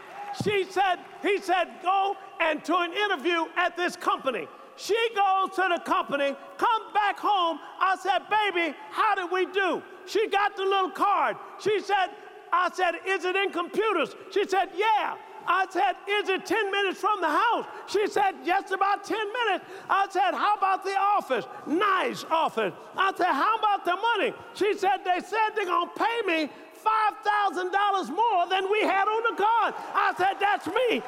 she 0.43 0.65
said, 0.69 0.97
he 1.21 1.39
said, 1.39 1.65
go 1.83 2.17
and 2.43 2.63
to 2.65 2.77
an 2.77 2.93
interview 2.93 3.45
at 3.55 3.75
this 3.77 3.95
company. 3.95 4.47
She 4.75 4.97
goes 5.15 5.55
to 5.55 5.67
the 5.75 5.81
company, 5.85 6.35
come 6.57 6.93
back 6.93 7.19
home. 7.19 7.59
I 7.79 7.95
said, 7.95 8.21
baby, 8.29 8.75
how 8.91 9.15
did 9.15 9.31
we 9.31 9.45
do? 9.45 9.81
She 10.05 10.27
got 10.27 10.55
the 10.55 10.63
little 10.63 10.89
card. 10.89 11.37
She 11.59 11.79
said, 11.79 12.09
I 12.51 12.69
said, 12.73 12.95
is 13.05 13.23
it 13.23 13.35
in 13.35 13.51
computers? 13.51 14.15
She 14.31 14.45
said, 14.47 14.69
yeah. 14.75 15.15
I 15.45 15.65
said, 15.69 15.95
is 16.07 16.29
it 16.29 16.45
10 16.45 16.71
minutes 16.71 16.99
from 16.99 17.19
the 17.19 17.27
house? 17.27 17.65
She 17.87 18.07
said, 18.07 18.45
just 18.45 18.71
about 18.71 19.03
10 19.03 19.17
minutes. 19.17 19.65
I 19.89 20.07
said, 20.09 20.31
how 20.31 20.55
about 20.55 20.83
the 20.83 20.95
office? 20.95 21.45
Nice 21.67 22.25
office. 22.29 22.73
I 22.95 23.11
said, 23.15 23.27
how 23.27 23.57
about 23.57 23.83
the 23.83 23.95
money? 23.95 24.33
She 24.53 24.73
said, 24.77 24.99
they 25.03 25.19
said 25.19 25.49
they're 25.55 25.65
going 25.65 25.89
to 25.89 25.95
pay 25.95 26.21
me 26.25 26.49
$5,000 26.83 28.09
more 28.09 28.47
than 28.49 28.69
we 28.71 28.81
had 28.81 29.07
on 29.07 29.23
the 29.23 29.41
card. 29.41 29.73
I 29.93 30.13
said, 30.17 30.37
That's 30.39 30.67
me. 30.67 31.01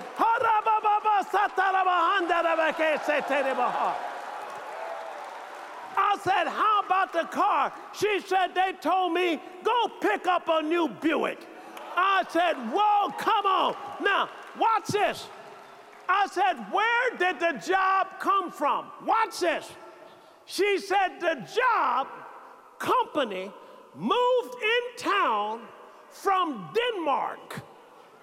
I 5.97 6.17
said, 6.23 6.47
How 6.47 6.81
about 6.85 7.13
the 7.13 7.23
car? 7.25 7.73
She 7.93 8.19
said, 8.21 8.55
They 8.55 8.73
told 8.81 9.13
me, 9.13 9.39
Go 9.63 9.87
pick 9.99 10.27
up 10.27 10.47
a 10.49 10.61
new 10.61 10.87
Buick. 10.87 11.39
I 11.95 12.23
said, 12.29 12.55
Whoa, 12.71 13.11
come 13.17 13.45
on. 13.45 13.75
Now, 14.01 14.29
watch 14.59 14.87
this. 14.87 15.27
I 16.07 16.27
said, 16.27 16.55
Where 16.71 17.17
did 17.17 17.39
the 17.39 17.53
job 17.65 18.07
come 18.19 18.51
from? 18.51 18.85
Watch 19.05 19.39
this. 19.39 19.69
She 20.45 20.79
said, 20.79 21.19
The 21.19 21.47
job 21.55 22.07
company 22.79 23.51
moved 23.97 24.55
in 24.61 24.97
town 24.97 25.61
from 26.09 26.69
Denmark. 26.73 27.61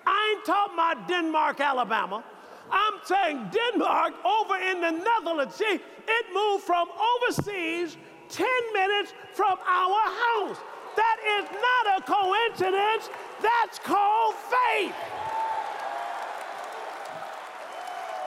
I 0.07 0.35
ain't 0.35 0.45
talking 0.45 0.75
about 0.75 1.09
Denmark, 1.09 1.61
Alabama. 1.61 2.25
I'm 2.71 2.95
saying 3.05 3.50
Denmark 3.52 4.14
over 4.25 4.57
in 4.57 4.81
the 4.81 4.91
Netherlands. 4.91 5.55
See, 5.55 5.81
it 6.09 6.26
moved 6.33 6.64
from 6.64 6.88
overseas 6.91 7.97
10 8.29 8.47
minutes 8.73 9.12
from 9.35 9.59
our 9.67 10.02
house. 10.02 10.59
That 10.97 11.17
is 11.41 11.45
not 11.50 11.99
a 11.99 12.02
coincidence. 12.02 13.11
That's 13.41 13.79
called 13.79 14.35
faith. 14.35 14.95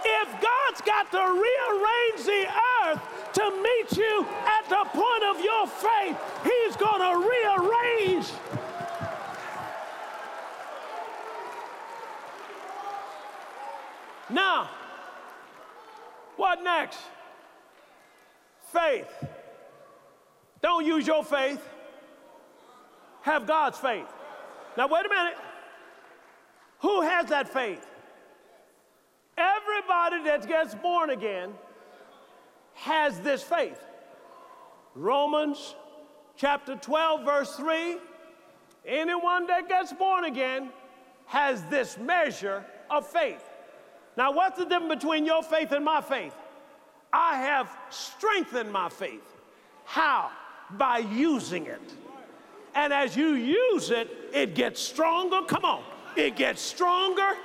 If 0.05 0.29
God's 0.39 0.81
got 0.81 1.11
to 1.11 1.17
rearrange 1.17 2.25
the 2.25 2.45
earth 2.85 3.01
to 3.33 3.43
meet 3.61 3.97
you 3.97 4.25
the 4.69 4.85
point 4.93 5.23
of 5.23 5.43
your 5.43 5.67
faith, 5.67 6.17
He's 6.43 6.75
going 6.75 7.01
to 7.01 7.29
rearrange. 7.29 8.27
Now, 14.29 14.69
what 16.35 16.63
next? 16.63 16.99
Faith. 18.73 19.07
Don't 20.61 20.85
use 20.85 21.05
your 21.05 21.23
faith. 21.23 21.61
Have 23.21 23.45
God's 23.45 23.77
faith. 23.77 24.07
Now, 24.77 24.87
wait 24.87 25.05
a 25.05 25.09
minute. 25.09 25.37
Who 26.79 27.01
has 27.01 27.27
that 27.27 27.47
faith? 27.47 27.85
Everybody 29.37 30.23
that 30.23 30.47
gets 30.47 30.75
born 30.75 31.09
again 31.09 31.53
has 32.73 33.19
this 33.19 33.43
faith. 33.43 33.79
Romans 34.95 35.75
chapter 36.37 36.75
12, 36.75 37.23
verse 37.23 37.55
3 37.55 37.97
anyone 38.87 39.47
that 39.47 39.67
gets 39.67 39.91
born 39.93 40.25
again 40.25 40.69
has 41.25 41.63
this 41.65 41.97
measure 41.97 42.63
of 42.89 43.05
faith. 43.05 43.43
Now, 44.17 44.31
what's 44.31 44.57
the 44.57 44.65
difference 44.65 45.03
between 45.03 45.25
your 45.25 45.43
faith 45.43 45.71
and 45.71 45.83
my 45.83 46.01
faith? 46.01 46.35
I 47.11 47.37
have 47.37 47.75
strengthened 47.89 48.71
my 48.71 48.89
faith. 48.89 49.23
How? 49.85 50.31
By 50.71 50.99
using 50.99 51.65
it. 51.65 51.93
And 52.75 52.93
as 52.93 53.15
you 53.15 53.33
use 53.33 53.89
it, 53.89 54.09
it 54.33 54.53
gets 54.53 54.81
stronger. 54.81 55.41
Come 55.47 55.65
on. 55.65 55.83
It 56.15 56.35
gets 56.35 56.61
stronger. 56.61 57.35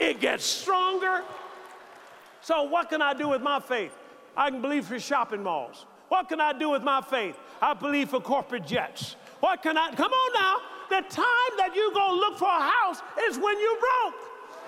It 0.00 0.20
gets 0.20 0.44
stronger. 0.44 1.22
So, 2.40 2.62
what 2.64 2.88
can 2.88 3.02
I 3.02 3.14
do 3.14 3.28
with 3.28 3.42
my 3.42 3.60
faith? 3.60 3.96
I 4.36 4.50
can 4.50 4.60
believe 4.60 4.86
for 4.86 4.98
shopping 4.98 5.42
malls. 5.42 5.86
What 6.08 6.28
can 6.28 6.40
I 6.40 6.52
do 6.52 6.70
with 6.70 6.82
my 6.82 7.00
faith? 7.00 7.38
I 7.60 7.74
believe 7.74 8.10
for 8.10 8.20
corporate 8.20 8.66
jets. 8.66 9.16
What 9.40 9.62
can 9.62 9.76
I? 9.76 9.94
Come 9.94 10.12
on 10.12 10.32
now. 10.34 10.56
The 10.88 11.08
time 11.08 11.52
that 11.58 11.72
you 11.74 11.92
go 11.92 12.14
look 12.14 12.38
for 12.38 12.48
a 12.48 12.70
house 12.70 13.02
is 13.28 13.36
when 13.36 13.58
you 13.58 13.78
broke. 13.78 14.14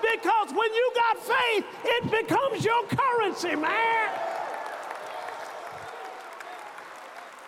Because 0.03 0.51
when 0.51 0.73
you 0.75 0.93
got 0.95 1.19
faith, 1.19 1.65
it 1.85 2.11
becomes 2.11 2.65
your 2.65 2.87
currency, 2.87 3.55
man. 3.55 4.11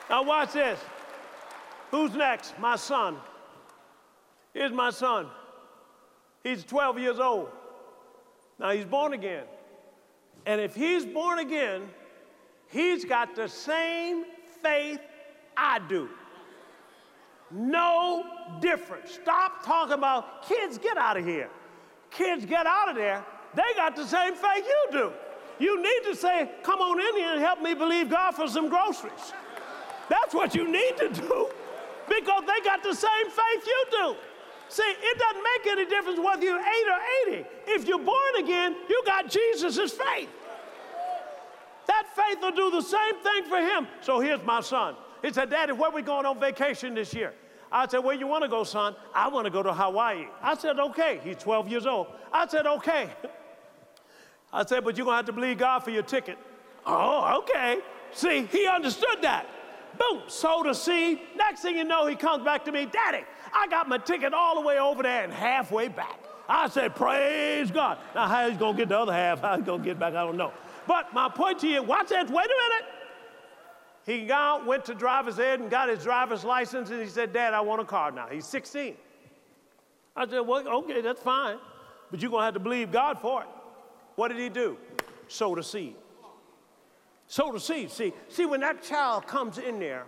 Now, 0.08 0.22
watch 0.22 0.52
this. 0.52 0.78
Who's 1.90 2.14
next? 2.14 2.58
My 2.58 2.76
son. 2.76 3.16
Here's 4.52 4.72
my 4.72 4.90
son. 4.90 5.28
He's 6.42 6.64
12 6.64 6.98
years 6.98 7.18
old. 7.18 7.48
Now, 8.58 8.70
he's 8.70 8.84
born 8.84 9.14
again. 9.14 9.44
And 10.44 10.60
if 10.60 10.74
he's 10.74 11.06
born 11.06 11.38
again, 11.38 11.88
he's 12.72 13.04
got 13.04 13.36
the 13.36 13.48
same 13.48 14.24
faith 14.62 15.00
I 15.56 15.78
do. 15.88 16.08
No 17.50 18.24
difference. 18.60 19.12
Stop 19.22 19.64
talking 19.64 19.94
about 19.94 20.48
kids, 20.48 20.78
get 20.78 20.96
out 20.96 21.16
of 21.16 21.24
here. 21.24 21.50
Kids, 22.10 22.44
get 22.46 22.66
out 22.66 22.88
of 22.88 22.96
there. 22.96 23.24
They 23.54 23.62
got 23.76 23.94
the 23.94 24.06
same 24.06 24.34
faith 24.34 24.64
you 24.64 24.86
do. 24.90 25.12
You 25.58 25.82
need 25.82 26.10
to 26.10 26.16
say, 26.16 26.50
Come 26.62 26.80
on 26.80 26.98
in 27.00 27.16
here 27.16 27.32
and 27.34 27.40
help 27.40 27.60
me 27.60 27.74
believe 27.74 28.10
God 28.10 28.32
for 28.32 28.48
some 28.48 28.68
groceries. 28.68 29.32
That's 30.08 30.34
what 30.34 30.54
you 30.54 30.70
need 30.70 30.96
to 30.96 31.08
do 31.08 31.48
because 32.08 32.42
they 32.46 32.64
got 32.64 32.82
the 32.82 32.94
same 32.94 33.26
faith 33.26 33.66
you 33.66 33.84
do. 33.90 34.16
See, 34.68 34.82
it 34.82 35.18
doesn't 35.18 35.42
make 35.42 35.72
any 35.72 35.86
difference 35.86 36.18
whether 36.18 36.42
you're 36.42 36.58
8 36.58 36.64
or 36.64 37.34
80. 37.34 37.46
If 37.66 37.86
you're 37.86 37.98
born 37.98 38.36
again, 38.38 38.74
you 38.88 39.02
got 39.04 39.28
Jesus' 39.28 39.92
faith. 39.92 40.28
That 41.86 42.06
faith 42.14 42.38
will 42.40 42.52
do 42.52 42.70
the 42.70 42.80
same 42.80 43.16
thing 43.22 43.44
for 43.48 43.58
him. 43.58 43.86
So 44.00 44.20
here's 44.20 44.42
my 44.44 44.60
son. 44.60 44.94
He 45.22 45.32
said, 45.32 45.50
Daddy, 45.50 45.72
where 45.72 45.90
we 45.90 46.02
going 46.02 46.26
on 46.26 46.40
vacation 46.40 46.94
this 46.94 47.14
year? 47.14 47.32
I 47.70 47.86
said, 47.86 47.98
Where 47.98 48.14
you 48.14 48.26
want 48.26 48.42
to 48.42 48.48
go, 48.48 48.64
son? 48.64 48.94
I 49.14 49.28
want 49.28 49.46
to 49.46 49.50
go 49.50 49.62
to 49.62 49.72
Hawaii. 49.72 50.26
I 50.42 50.54
said, 50.54 50.78
Okay. 50.78 51.20
He's 51.24 51.36
12 51.36 51.68
years 51.68 51.86
old. 51.86 52.08
I 52.32 52.46
said, 52.46 52.66
Okay. 52.66 53.08
I 54.52 54.64
said, 54.64 54.84
But 54.84 54.96
you're 54.96 55.06
going 55.06 55.14
to 55.14 55.16
have 55.16 55.26
to 55.26 55.32
believe 55.32 55.58
God 55.58 55.80
for 55.80 55.90
your 55.90 56.02
ticket. 56.02 56.38
Oh, 56.84 57.42
okay. 57.42 57.78
See, 58.12 58.44
he 58.46 58.66
understood 58.66 59.22
that. 59.22 59.46
Boom, 59.98 60.22
sowed 60.26 60.66
a 60.66 60.74
seed. 60.74 61.20
Next 61.36 61.60
thing 61.62 61.76
you 61.76 61.84
know, 61.84 62.06
he 62.06 62.16
comes 62.16 62.44
back 62.44 62.64
to 62.64 62.72
me, 62.72 62.86
Daddy, 62.86 63.24
I 63.52 63.66
got 63.68 63.88
my 63.88 63.98
ticket 63.98 64.32
all 64.32 64.54
the 64.54 64.66
way 64.66 64.78
over 64.78 65.02
there 65.02 65.24
and 65.24 65.32
halfway 65.32 65.88
back. 65.88 66.18
I 66.48 66.68
said, 66.68 66.94
Praise 66.94 67.70
God. 67.70 67.98
Now, 68.14 68.26
how 68.26 68.48
he's 68.48 68.58
going 68.58 68.74
to 68.74 68.82
get 68.82 68.88
the 68.88 68.98
other 68.98 69.12
half, 69.12 69.40
how 69.40 69.56
he's 69.56 69.64
going 69.64 69.80
to 69.80 69.84
get 69.84 69.98
back, 69.98 70.14
I 70.14 70.24
don't 70.24 70.36
know. 70.36 70.52
But 70.86 71.12
my 71.12 71.28
point 71.28 71.58
to 71.60 71.68
you, 71.68 71.82
watch 71.82 72.08
that, 72.08 72.28
wait 72.28 72.46
a 72.46 72.70
minute. 72.70 72.88
He 74.04 74.26
got 74.26 74.66
went 74.66 74.84
to 74.86 74.94
driver's 74.94 75.38
ed 75.38 75.60
and 75.60 75.70
got 75.70 75.88
his 75.88 76.02
driver's 76.02 76.44
license, 76.44 76.90
and 76.90 77.00
he 77.00 77.06
said, 77.06 77.32
Dad, 77.32 77.54
I 77.54 77.60
want 77.60 77.80
a 77.80 77.84
car 77.84 78.10
now. 78.10 78.26
He's 78.26 78.46
16. 78.46 78.96
I 80.16 80.28
said, 80.28 80.40
Well, 80.40 80.66
okay, 80.66 81.00
that's 81.00 81.22
fine, 81.22 81.58
but 82.10 82.20
you're 82.20 82.30
going 82.30 82.42
to 82.42 82.46
have 82.46 82.54
to 82.54 82.60
believe 82.60 82.90
God 82.90 83.20
for 83.20 83.42
it. 83.42 83.48
What 84.16 84.28
did 84.28 84.38
he 84.38 84.48
do? 84.48 84.76
Sow 85.28 85.54
the 85.54 85.62
seed. 85.62 85.94
Sow 87.28 87.52
the 87.52 87.60
seed. 87.60 87.90
See, 87.90 88.12
see, 88.28 88.44
when 88.44 88.60
that 88.60 88.82
child 88.82 89.26
comes 89.26 89.58
in 89.58 89.78
there, 89.78 90.04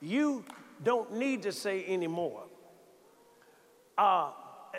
you 0.00 0.44
don't 0.82 1.14
need 1.14 1.42
to 1.42 1.52
say 1.52 1.84
anymore. 1.86 2.44
Uh, 3.96 4.30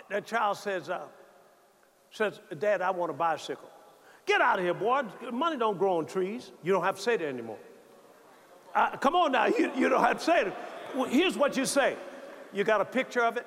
that 0.08 0.26
child 0.26 0.56
says, 0.56 0.90
uh, 0.90 1.02
says, 2.10 2.40
Dad, 2.58 2.82
I 2.82 2.90
want 2.90 3.10
a 3.10 3.14
bicycle. 3.14 3.70
Get 4.30 4.40
out 4.40 4.60
of 4.60 4.64
here, 4.64 4.74
boy. 4.74 5.02
Money 5.32 5.56
don't 5.56 5.76
grow 5.76 5.98
on 5.98 6.06
trees. 6.06 6.52
You 6.62 6.72
don't 6.72 6.84
have 6.84 6.94
to 6.94 7.02
say 7.02 7.16
that 7.16 7.26
anymore. 7.26 7.58
Uh, 8.72 8.96
come 8.96 9.16
on 9.16 9.32
now, 9.32 9.46
you, 9.58 9.72
you 9.76 9.88
don't 9.88 10.04
have 10.04 10.18
to 10.18 10.24
say 10.24 10.42
it. 10.42 10.54
Well, 10.94 11.06
here's 11.06 11.36
what 11.36 11.56
you 11.56 11.66
say. 11.66 11.96
You 12.52 12.62
got 12.62 12.80
a 12.80 12.84
picture 12.84 13.22
of 13.24 13.36
it? 13.38 13.46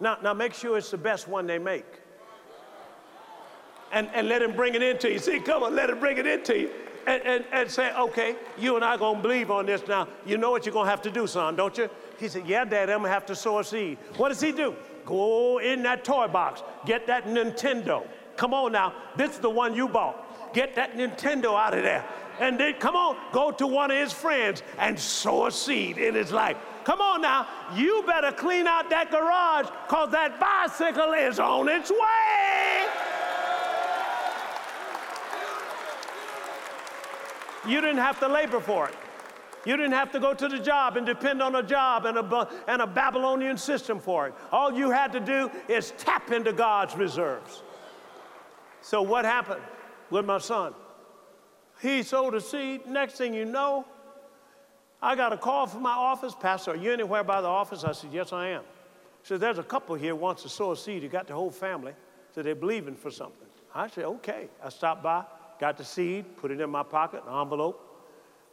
Now, 0.00 0.16
now 0.22 0.32
make 0.32 0.54
sure 0.54 0.78
it's 0.78 0.90
the 0.90 0.96
best 0.96 1.28
one 1.28 1.46
they 1.46 1.58
make. 1.58 1.84
And, 3.92 4.08
and 4.14 4.26
let 4.26 4.40
him 4.40 4.56
bring 4.56 4.74
it 4.74 4.82
into 4.82 5.12
you. 5.12 5.18
See, 5.18 5.38
come 5.38 5.62
on, 5.62 5.76
let 5.76 5.90
him 5.90 6.00
bring 6.00 6.16
it 6.16 6.26
into 6.26 6.58
you. 6.58 6.70
And, 7.06 7.22
and, 7.22 7.44
and 7.52 7.70
say, 7.70 7.94
okay, 7.94 8.36
you 8.56 8.76
and 8.76 8.84
I 8.86 8.96
gonna 8.96 9.20
believe 9.20 9.50
on 9.50 9.66
this 9.66 9.86
now. 9.86 10.08
You 10.24 10.38
know 10.38 10.50
what 10.50 10.64
you're 10.64 10.72
gonna 10.72 10.88
have 10.88 11.02
to 11.02 11.10
do, 11.10 11.26
son, 11.26 11.56
don't 11.56 11.76
you? 11.76 11.90
He 12.18 12.28
said, 12.28 12.46
yeah, 12.46 12.64
Dad, 12.64 12.88
I'm 12.88 13.00
gonna 13.00 13.10
have 13.10 13.26
to 13.26 13.36
sow 13.36 13.58
a 13.58 13.64
seed. 13.64 13.98
What 14.16 14.30
does 14.30 14.40
he 14.40 14.50
do? 14.50 14.74
Go 15.04 15.60
in 15.60 15.82
that 15.82 16.04
toy 16.04 16.26
box, 16.28 16.62
get 16.86 17.06
that 17.08 17.26
Nintendo. 17.26 18.06
Come 18.36 18.54
on 18.54 18.72
now, 18.72 18.94
this 19.16 19.32
is 19.32 19.38
the 19.38 19.50
one 19.50 19.74
you 19.74 19.88
bought. 19.88 20.52
Get 20.54 20.74
that 20.76 20.96
Nintendo 20.96 21.58
out 21.58 21.74
of 21.74 21.82
there. 21.82 22.04
And 22.40 22.58
then, 22.58 22.74
come 22.74 22.96
on, 22.96 23.16
go 23.32 23.50
to 23.52 23.66
one 23.66 23.90
of 23.90 23.96
his 23.96 24.12
friends 24.12 24.62
and 24.78 24.98
sow 24.98 25.46
a 25.46 25.52
seed 25.52 25.98
in 25.98 26.14
his 26.14 26.32
life. 26.32 26.56
Come 26.84 27.00
on 27.00 27.22
now, 27.22 27.46
you 27.74 28.02
better 28.06 28.32
clean 28.32 28.66
out 28.66 28.90
that 28.90 29.10
garage 29.10 29.66
because 29.86 30.10
that 30.10 30.38
bicycle 30.38 31.12
is 31.12 31.38
on 31.38 31.68
its 31.68 31.90
way. 31.90 32.84
You 37.66 37.80
didn't 37.80 37.98
have 37.98 38.20
to 38.20 38.28
labor 38.28 38.60
for 38.60 38.88
it. 38.88 38.94
You 39.64 39.78
didn't 39.78 39.92
have 39.92 40.12
to 40.12 40.20
go 40.20 40.34
to 40.34 40.48
the 40.48 40.58
job 40.58 40.98
and 40.98 41.06
depend 41.06 41.40
on 41.40 41.54
a 41.54 41.62
job 41.62 42.04
and 42.04 42.18
a, 42.18 42.48
and 42.68 42.82
a 42.82 42.86
Babylonian 42.86 43.56
system 43.56 43.98
for 43.98 44.28
it. 44.28 44.34
All 44.52 44.72
you 44.72 44.90
had 44.90 45.12
to 45.12 45.20
do 45.20 45.50
is 45.68 45.92
tap 45.96 46.30
into 46.30 46.52
God's 46.52 46.94
reserves. 46.96 47.62
So, 48.84 49.00
what 49.00 49.24
happened 49.24 49.62
with 50.10 50.26
my 50.26 50.36
son? 50.36 50.74
He 51.80 52.02
sowed 52.02 52.34
a 52.34 52.40
seed. 52.40 52.86
Next 52.86 53.14
thing 53.14 53.32
you 53.32 53.46
know, 53.46 53.86
I 55.00 55.16
got 55.16 55.32
a 55.32 55.38
call 55.38 55.66
from 55.66 55.80
my 55.80 55.94
office. 55.94 56.34
Pastor, 56.38 56.72
are 56.72 56.76
you 56.76 56.92
anywhere 56.92 57.24
by 57.24 57.40
the 57.40 57.48
office? 57.48 57.82
I 57.82 57.92
said, 57.92 58.10
Yes, 58.12 58.34
I 58.34 58.48
am. 58.48 58.60
He 58.60 59.28
said, 59.28 59.40
There's 59.40 59.56
a 59.56 59.62
couple 59.62 59.94
here 59.94 60.14
wants 60.14 60.42
to 60.42 60.50
sow 60.50 60.72
a 60.72 60.76
seed. 60.76 61.02
You 61.02 61.08
got 61.08 61.26
the 61.26 61.32
whole 61.32 61.50
family. 61.50 61.94
So 62.34 62.42
they're 62.42 62.54
believing 62.54 62.94
for 62.94 63.10
something. 63.10 63.48
I 63.74 63.88
said, 63.88 64.04
Okay. 64.04 64.48
I 64.62 64.68
stopped 64.68 65.02
by, 65.02 65.24
got 65.58 65.78
the 65.78 65.84
seed, 65.84 66.36
put 66.36 66.50
it 66.50 66.60
in 66.60 66.68
my 66.68 66.82
pocket, 66.82 67.22
an 67.26 67.40
envelope. 67.40 67.80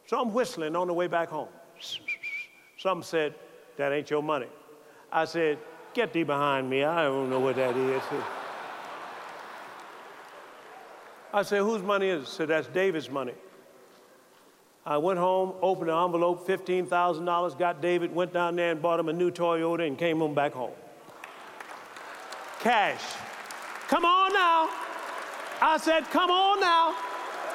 So 0.07 0.17
I'm 0.17 0.33
whistling 0.33 0.77
on 0.77 0.87
the 0.87 0.93
way 0.93 1.07
back 1.07 1.27
home. 1.27 1.49
Some 2.77 3.03
said, 3.03 3.35
That 3.75 3.91
ain't 3.91 4.09
your 4.09 4.23
money. 4.23 4.47
I 5.11 5.25
said, 5.25 5.57
Get 5.93 6.13
thee 6.13 6.23
behind 6.23 6.69
me. 6.69 6.85
I 6.85 7.03
don't 7.03 7.29
know 7.29 7.41
what 7.41 7.57
that 7.57 7.75
is. 7.75 8.01
I 11.33 11.43
said, 11.43 11.61
whose 11.61 11.81
money 11.81 12.09
is 12.09 12.23
it? 12.23 12.27
Said, 12.27 12.47
that's 12.49 12.67
David's 12.67 13.09
money. 13.09 13.33
I 14.85 14.97
went 14.97 15.19
home, 15.19 15.53
opened 15.61 15.89
an 15.89 16.03
envelope, 16.03 16.47
$15,000, 16.47 17.57
got 17.57 17.81
David, 17.81 18.13
went 18.13 18.33
down 18.33 18.55
there 18.55 18.71
and 18.71 18.81
bought 18.81 18.99
him 18.99 19.09
a 19.09 19.13
new 19.13 19.29
Toyota 19.31 19.85
and 19.85 19.97
came 19.97 20.19
home 20.19 20.33
back 20.33 20.53
home. 20.53 20.71
Cash. 22.59 23.01
Come 23.87 24.05
on 24.05 24.33
now. 24.33 24.69
I 25.61 25.77
said, 25.79 26.05
come 26.05 26.31
on 26.31 26.59
now. 26.59 26.95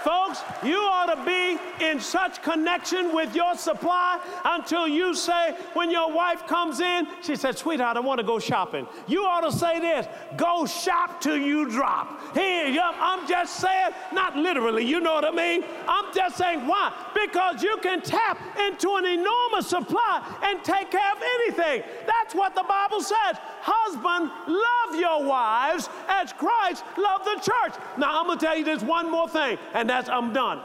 Folks, 0.06 0.40
you 0.62 0.76
ought 0.76 1.12
to 1.12 1.24
be 1.24 1.58
in 1.84 1.98
such 1.98 2.40
connection 2.40 3.12
with 3.12 3.34
your 3.34 3.56
supply 3.56 4.20
until 4.44 4.86
you 4.86 5.16
say, 5.16 5.56
when 5.72 5.90
your 5.90 6.12
wife 6.12 6.46
comes 6.46 6.78
in, 6.78 7.08
she 7.22 7.34
said, 7.34 7.58
Sweetheart, 7.58 7.96
I 7.96 8.00
want 8.00 8.20
to 8.20 8.24
go 8.24 8.38
shopping. 8.38 8.86
You 9.08 9.24
ought 9.24 9.40
to 9.40 9.50
say 9.50 9.80
this 9.80 10.06
go 10.36 10.64
shop 10.64 11.20
till 11.20 11.36
you 11.36 11.68
drop. 11.68 12.20
Here, 12.34 12.80
I'm 12.80 13.26
just 13.26 13.56
saying, 13.56 13.90
not 14.12 14.36
literally, 14.36 14.84
you 14.84 15.00
know 15.00 15.14
what 15.14 15.24
I 15.24 15.32
mean? 15.32 15.64
I'm 15.88 16.14
just 16.14 16.36
saying, 16.36 16.68
why? 16.68 16.92
Because 17.12 17.64
you 17.64 17.76
can 17.82 18.00
tap 18.00 18.38
into 18.60 18.94
an 18.94 19.06
enormous 19.06 19.66
supply 19.66 20.22
and 20.44 20.62
take 20.62 20.92
care 20.92 21.12
of 21.12 21.22
anything. 21.40 21.82
That's 22.06 22.32
what 22.32 22.54
the 22.54 22.64
Bible 22.68 23.00
says. 23.00 23.38
Husband, 23.60 24.30
love 24.46 25.00
your 25.00 25.24
wives 25.24 25.88
as 26.06 26.32
Christ 26.32 26.84
loved 26.96 27.24
the 27.24 27.40
church. 27.42 27.80
Now, 27.98 28.20
I'm 28.20 28.26
going 28.26 28.38
to 28.38 28.44
tell 28.46 28.56
you 28.56 28.64
this 28.64 28.82
one 28.82 29.10
more 29.10 29.28
thing, 29.28 29.58
and 29.74 29.90
I'm 30.08 30.32
done. 30.32 30.60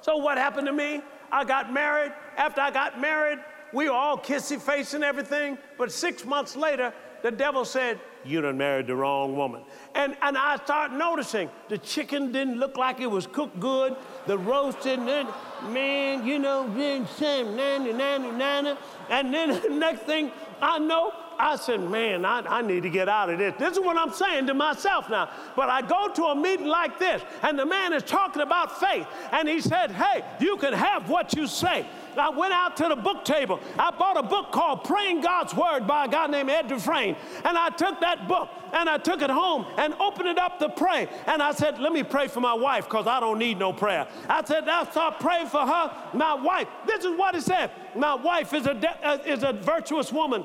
So, 0.00 0.16
what 0.16 0.38
happened 0.38 0.66
to 0.66 0.72
me? 0.72 1.02
I 1.30 1.44
got 1.44 1.72
married. 1.72 2.12
After 2.36 2.60
I 2.60 2.70
got 2.70 3.00
married, 3.00 3.38
we 3.72 3.88
were 3.88 3.94
all 3.94 4.18
kissy 4.18 4.60
face 4.60 4.94
and 4.94 5.04
everything. 5.04 5.58
But 5.78 5.92
six 5.92 6.24
months 6.24 6.56
later, 6.56 6.92
the 7.22 7.30
devil 7.30 7.64
said, 7.64 8.00
You 8.24 8.40
done 8.40 8.58
married 8.58 8.86
the 8.86 8.96
wrong 8.96 9.36
woman. 9.36 9.62
And, 9.94 10.16
and 10.22 10.36
I 10.36 10.56
started 10.56 10.96
noticing 10.96 11.50
the 11.68 11.78
chicken 11.78 12.32
didn't 12.32 12.58
look 12.58 12.76
like 12.76 13.00
it 13.00 13.10
was 13.10 13.26
cooked 13.26 13.60
good, 13.60 13.94
the 14.26 14.38
roast 14.38 14.80
didn't, 14.80 15.08
eh, 15.08 15.24
man, 15.68 16.26
you 16.26 16.38
know, 16.38 16.72
then 16.74 17.06
same, 17.06 17.56
nanny, 17.56 17.92
nanny, 17.92 18.30
nanny. 18.30 18.74
And 19.08 19.32
then 19.32 19.60
the 19.62 19.68
next 19.68 20.02
thing 20.02 20.32
I 20.60 20.78
know, 20.78 21.12
I 21.40 21.56
said, 21.56 21.80
man, 21.80 22.24
I, 22.24 22.40
I 22.40 22.62
need 22.62 22.82
to 22.82 22.90
get 22.90 23.08
out 23.08 23.30
of 23.30 23.38
this. 23.38 23.54
This 23.58 23.72
is 23.72 23.80
what 23.80 23.96
I'm 23.96 24.12
saying 24.12 24.46
to 24.48 24.54
myself 24.54 25.08
now. 25.08 25.30
But 25.56 25.70
I 25.70 25.80
go 25.80 26.08
to 26.08 26.24
a 26.24 26.34
meeting 26.34 26.66
like 26.66 26.98
this, 26.98 27.22
and 27.42 27.58
the 27.58 27.64
man 27.64 27.92
is 27.94 28.02
talking 28.02 28.42
about 28.42 28.78
faith, 28.78 29.06
and 29.32 29.48
he 29.48 29.60
said, 29.60 29.90
hey, 29.90 30.22
you 30.38 30.56
can 30.58 30.74
have 30.74 31.08
what 31.08 31.34
you 31.34 31.46
say. 31.46 31.86
I 32.16 32.28
went 32.30 32.52
out 32.52 32.76
to 32.78 32.88
the 32.88 32.96
book 32.96 33.24
table. 33.24 33.60
I 33.78 33.90
bought 33.90 34.18
a 34.18 34.22
book 34.22 34.52
called 34.52 34.84
Praying 34.84 35.20
God's 35.22 35.54
Word 35.54 35.86
by 35.86 36.04
a 36.04 36.08
guy 36.08 36.26
named 36.26 36.50
Ed 36.50 36.68
Dufresne. 36.68 37.16
And 37.44 37.56
I 37.56 37.70
took 37.70 38.00
that 38.00 38.28
book 38.28 38.48
and 38.72 38.88
I 38.88 38.98
took 38.98 39.22
it 39.22 39.30
home 39.30 39.66
and 39.78 39.94
opened 39.94 40.28
it 40.28 40.38
up 40.38 40.58
to 40.58 40.68
pray. 40.68 41.08
And 41.26 41.42
I 41.42 41.52
said, 41.52 41.78
Let 41.78 41.92
me 41.92 42.02
pray 42.02 42.28
for 42.28 42.40
my 42.40 42.54
wife 42.54 42.84
because 42.84 43.06
I 43.06 43.20
don't 43.20 43.38
need 43.38 43.58
no 43.58 43.72
prayer. 43.72 44.08
I 44.28 44.44
said, 44.44 44.68
I'll 44.68 44.90
start 44.90 45.20
praying 45.20 45.46
for 45.46 45.60
her, 45.60 45.92
my 46.12 46.34
wife. 46.34 46.68
This 46.86 47.04
is 47.04 47.16
what 47.16 47.34
it 47.34 47.42
said. 47.42 47.70
My 47.94 48.14
wife 48.14 48.52
is 48.52 48.66
a, 48.66 48.74
de- 48.74 49.06
uh, 49.06 49.18
is 49.24 49.42
a 49.42 49.52
virtuous 49.52 50.12
woman. 50.12 50.44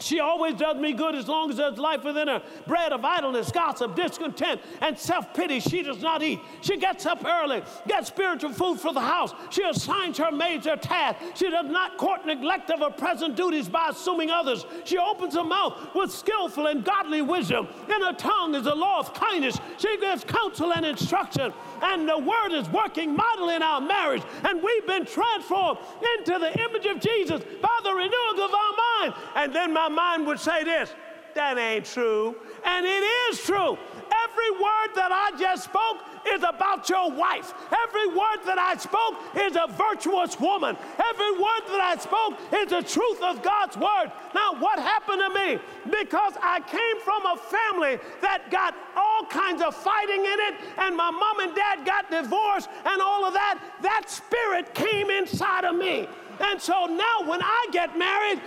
She 0.00 0.20
always 0.20 0.54
does 0.54 0.76
me 0.76 0.92
good 0.92 1.14
as 1.14 1.28
long 1.28 1.50
as 1.50 1.56
there's 1.56 1.78
life 1.78 2.04
within 2.04 2.28
her. 2.28 2.42
Bread 2.66 2.92
of 2.92 3.04
idleness, 3.04 3.50
gossip, 3.50 3.94
discontent, 3.94 4.60
and 4.80 4.98
self 4.98 5.32
pity 5.34 5.60
she 5.60 5.82
does 5.82 6.02
not 6.02 6.22
eat. 6.22 6.40
She 6.62 6.76
gets 6.76 7.06
up 7.06 7.24
early, 7.24 7.62
gets 7.86 8.08
spiritual 8.08 8.52
food 8.52 8.80
for 8.80 8.92
the 8.92 9.00
house. 9.00 9.32
She 9.50 9.62
assigns 9.62 10.18
her 10.18 10.30
maids 10.30 10.64
their 10.64 10.76
task. 10.76 11.20
She 11.34 11.50
does 11.50 11.66
not 11.66 11.96
court 11.96 12.26
neglect 12.26 12.70
of 12.70 12.80
her 12.80 12.90
present 12.90 13.36
duties 13.36 13.68
by 13.68 13.88
assuming 13.90 14.30
others. 14.30 14.66
She 14.84 14.98
opens 14.98 15.34
her 15.34 15.44
mouth 15.44 15.78
with 15.94 16.10
skillful 16.10 16.66
and 16.66 16.84
godly 16.84 17.22
wisdom. 17.22 17.68
In 17.88 18.02
her 18.02 18.12
tongue 18.12 18.54
is 18.54 18.64
the 18.64 18.74
law 18.74 18.98
of 19.00 19.14
kindness. 19.14 19.58
She 19.78 19.96
gives 19.98 20.24
counsel 20.24 20.72
and 20.72 20.84
instruction 20.84 21.52
and 21.84 22.08
the 22.08 22.18
word 22.18 22.52
is 22.52 22.68
working 22.70 23.14
mightily 23.14 23.56
in 23.56 23.62
our 23.62 23.80
marriage, 23.80 24.22
and 24.44 24.62
we've 24.62 24.86
been 24.86 25.04
transformed 25.04 25.78
into 26.16 26.38
the 26.38 26.58
image 26.58 26.86
of 26.86 27.00
Jesus 27.00 27.42
by 27.60 27.78
the 27.82 27.92
renewing 27.92 28.40
of 28.40 28.54
our 28.54 28.72
mind. 29.00 29.14
And 29.36 29.54
then 29.54 29.72
my 29.72 29.88
mind 29.94 30.26
would 30.26 30.40
say 30.40 30.64
this 30.64 30.92
that 31.34 31.58
ain't 31.58 31.84
true. 31.84 32.34
And 32.64 32.86
it 32.86 33.04
is 33.30 33.42
true. 33.42 33.76
Every 34.24 34.50
word 34.52 34.90
that 34.94 35.10
I 35.12 35.36
just 35.38 35.64
spoke 35.64 35.98
is 36.32 36.42
about 36.42 36.88
your 36.88 37.10
wife. 37.10 37.52
Every 37.86 38.08
word 38.08 38.40
that 38.46 38.58
I 38.58 38.76
spoke 38.76 39.20
is 39.36 39.56
a 39.56 39.66
virtuous 39.72 40.38
woman. 40.40 40.76
Every 40.98 41.32
word 41.32 41.62
that 41.68 41.80
I 41.80 41.96
spoke 41.98 42.40
is 42.54 42.70
the 42.70 42.82
truth 42.82 43.20
of 43.22 43.42
God's 43.42 43.76
word. 43.76 44.12
Now, 44.34 44.54
what 44.58 44.78
happened 44.78 45.20
to 45.20 45.30
me? 45.34 45.58
Because 45.84 46.34
I 46.40 46.60
came 46.60 47.00
from 47.02 47.26
a 47.26 47.36
family 47.36 47.98
that 48.22 48.50
got 48.50 48.74
all 48.96 49.26
kinds 49.26 49.62
of 49.62 49.74
fighting 49.74 50.20
in 50.20 50.38
it, 50.48 50.54
and 50.78 50.96
my 50.96 51.10
mom 51.10 51.40
and 51.40 51.54
dad 51.54 51.84
got 51.84 52.10
divorced, 52.10 52.68
and 52.84 53.02
all 53.02 53.24
of 53.24 53.34
that, 53.34 53.60
that 53.82 54.08
spirit 54.08 54.74
came 54.74 55.10
inside 55.10 55.64
of 55.64 55.76
me. 55.76 56.08
And 56.40 56.60
so 56.60 56.86
now 56.86 57.28
when 57.28 57.42
I 57.42 57.66
get 57.72 57.96
married, 57.98 58.40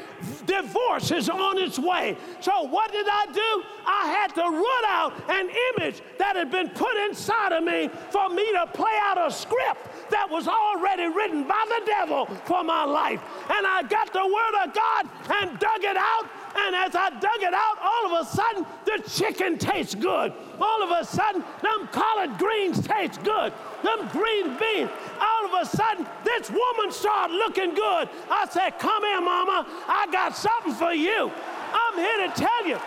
divorce 0.45 1.11
is 1.11 1.29
on 1.29 1.57
its 1.57 1.79
way. 1.79 2.17
So 2.41 2.63
what 2.63 2.91
did 2.91 3.07
I 3.07 3.25
do? 3.31 3.63
I 3.85 4.07
had 4.07 4.35
to 4.35 4.43
root 4.49 4.85
out 4.87 5.13
an 5.29 5.49
image 5.75 6.01
that 6.17 6.35
had 6.35 6.51
been 6.51 6.69
put 6.69 6.95
inside 7.09 7.51
of 7.51 7.63
me 7.63 7.89
for 8.09 8.29
me 8.29 8.51
to 8.53 8.67
play 8.73 8.95
out 9.03 9.17
a 9.25 9.31
script 9.31 10.09
that 10.09 10.29
was 10.29 10.47
already 10.47 11.07
written 11.07 11.47
by 11.47 11.63
the 11.67 11.85
devil 11.85 12.25
for 12.45 12.63
my 12.63 12.83
life. 12.83 13.21
And 13.49 13.65
I 13.67 13.83
got 13.83 14.11
the 14.13 14.25
word 14.25 14.65
of 14.65 14.73
God 14.73 15.09
and 15.41 15.59
dug 15.59 15.83
it 15.83 15.97
out 15.97 16.29
and 16.59 16.75
as 16.75 16.95
I 16.95 17.09
dug 17.09 17.41
it 17.41 17.53
out, 17.53 17.77
all 17.81 18.15
of 18.15 18.25
a 18.25 18.29
sudden, 18.29 18.65
the 18.85 19.03
chicken 19.09 19.57
tastes 19.57 19.95
good. 19.95 20.33
All 20.59 20.83
of 20.83 20.91
a 20.91 21.05
sudden, 21.05 21.43
them 21.61 21.87
collard 21.91 22.37
greens 22.37 22.85
taste 22.85 23.23
good. 23.23 23.53
Them 23.83 24.07
green 24.11 24.57
beans. 24.57 24.89
All 25.19 25.45
of 25.45 25.61
a 25.61 25.65
sudden, 25.65 26.05
this 26.23 26.49
woman 26.49 26.91
started 26.91 27.33
looking 27.35 27.75
good. 27.75 28.09
I 28.29 28.47
said, 28.49 28.79
Come 28.79 29.03
here, 29.03 29.21
mama. 29.21 29.65
I 29.87 30.07
got 30.11 30.35
something 30.35 30.73
for 30.73 30.93
you. 30.93 31.31
I'm 31.73 31.95
here 31.95 32.27
to 32.27 32.33
tell 32.33 32.67
you 32.67 32.79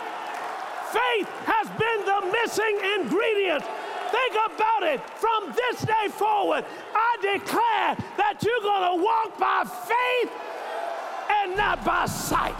faith 0.91 1.27
has 1.47 1.67
been 1.79 1.99
the 2.03 2.19
missing 2.35 2.75
ingredient. 2.99 3.63
Think 4.11 4.35
about 4.35 4.83
it. 4.83 4.99
From 5.15 5.53
this 5.55 5.81
day 5.81 6.07
forward, 6.09 6.65
I 6.93 7.11
declare 7.21 7.95
that 8.17 8.43
you're 8.43 8.61
going 8.61 8.99
to 8.99 9.03
walk 9.03 9.39
by 9.39 9.63
faith 9.63 10.31
and 11.31 11.55
not 11.55 11.83
by 11.85 12.05
sight. 12.05 12.55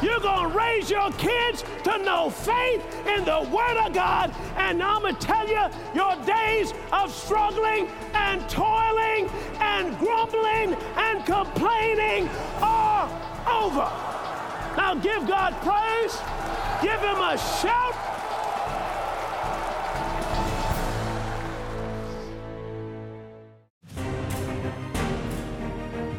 You're 0.00 0.20
going 0.20 0.50
to 0.50 0.56
raise 0.56 0.90
your 0.90 1.10
kids 1.12 1.64
to 1.84 1.98
know 1.98 2.30
faith 2.30 2.84
in 3.06 3.24
the 3.24 3.48
Word 3.52 3.76
of 3.84 3.92
God. 3.92 4.32
And 4.56 4.80
I'm 4.82 5.02
going 5.02 5.16
to 5.16 5.20
tell 5.20 5.48
you, 5.48 5.66
your 5.94 6.14
days 6.24 6.72
of 6.92 7.12
struggling 7.12 7.88
and 8.14 8.48
toiling 8.48 9.28
and 9.58 9.98
grumbling 9.98 10.76
and 10.96 11.26
complaining 11.26 12.28
are 12.60 13.08
over. 13.48 13.90
Now 14.76 14.94
give 14.94 15.26
God 15.26 15.52
praise, 15.62 16.16
give 16.80 17.00
Him 17.00 17.18
a 17.18 17.36
shout. 17.36 17.94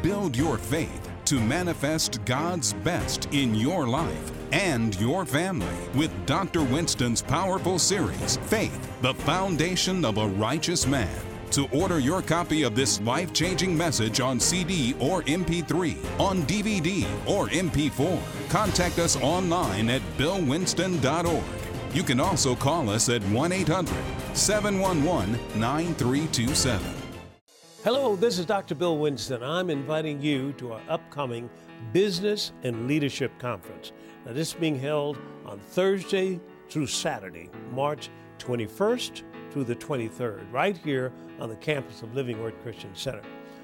Build 0.01 0.35
your 0.35 0.57
faith 0.57 1.08
to 1.29 1.39
manifest 1.39 2.25
God's 2.25 2.73
best 2.73 3.31
in 3.31 3.53
your 3.53 3.87
life 3.87 4.31
and 4.51 4.99
your 4.99 5.27
family 5.27 5.67
with 5.93 6.09
Dr. 6.25 6.63
Winston's 6.63 7.21
powerful 7.21 7.77
series, 7.77 8.37
Faith, 8.47 8.99
the 9.03 9.13
Foundation 9.13 10.03
of 10.05 10.17
a 10.17 10.25
Righteous 10.25 10.87
Man. 10.87 11.21
To 11.51 11.67
order 11.67 11.99
your 11.99 12.23
copy 12.23 12.63
of 12.63 12.73
this 12.73 12.99
life 13.01 13.31
changing 13.31 13.77
message 13.77 14.19
on 14.19 14.39
CD 14.39 14.95
or 14.99 15.21
MP3, 15.21 16.19
on 16.19 16.41
DVD 16.47 17.03
or 17.27 17.47
MP4, 17.49 18.49
contact 18.49 18.97
us 18.97 19.15
online 19.17 19.87
at 19.91 20.01
billwinston.org. 20.17 21.43
You 21.93 22.01
can 22.01 22.19
also 22.19 22.55
call 22.55 22.89
us 22.89 23.07
at 23.07 23.21
1 23.21 23.51
800 23.51 23.95
711 24.33 25.33
9327. 25.59 26.98
Hello, 27.81 28.17
this 28.17 28.37
is 28.37 28.45
Dr. 28.45 28.75
Bill 28.75 28.97
Winston. 28.97 29.41
I'm 29.41 29.69
inviting 29.69 30.21
you 30.21 30.51
to 30.57 30.73
our 30.73 30.81
upcoming 30.89 31.49
Business 31.93 32.51
and 32.63 32.89
Leadership 32.89 33.31
Conference. 33.39 33.93
Now, 34.25 34.33
this 34.33 34.49
is 34.49 34.53
being 34.53 34.77
held 34.77 35.17
on 35.45 35.59
Thursday 35.59 36.41
through 36.67 36.87
Saturday, 36.87 37.49
March 37.71 38.09
21st 38.37 39.23
through 39.51 39.63
the 39.63 39.77
23rd, 39.77 40.51
right 40.51 40.77
here 40.77 41.13
on 41.39 41.47
the 41.47 41.55
campus 41.55 42.01
of 42.01 42.13
Living 42.13 42.43
Word 42.43 42.53
Christian 42.63 42.93
Center. 42.93 43.21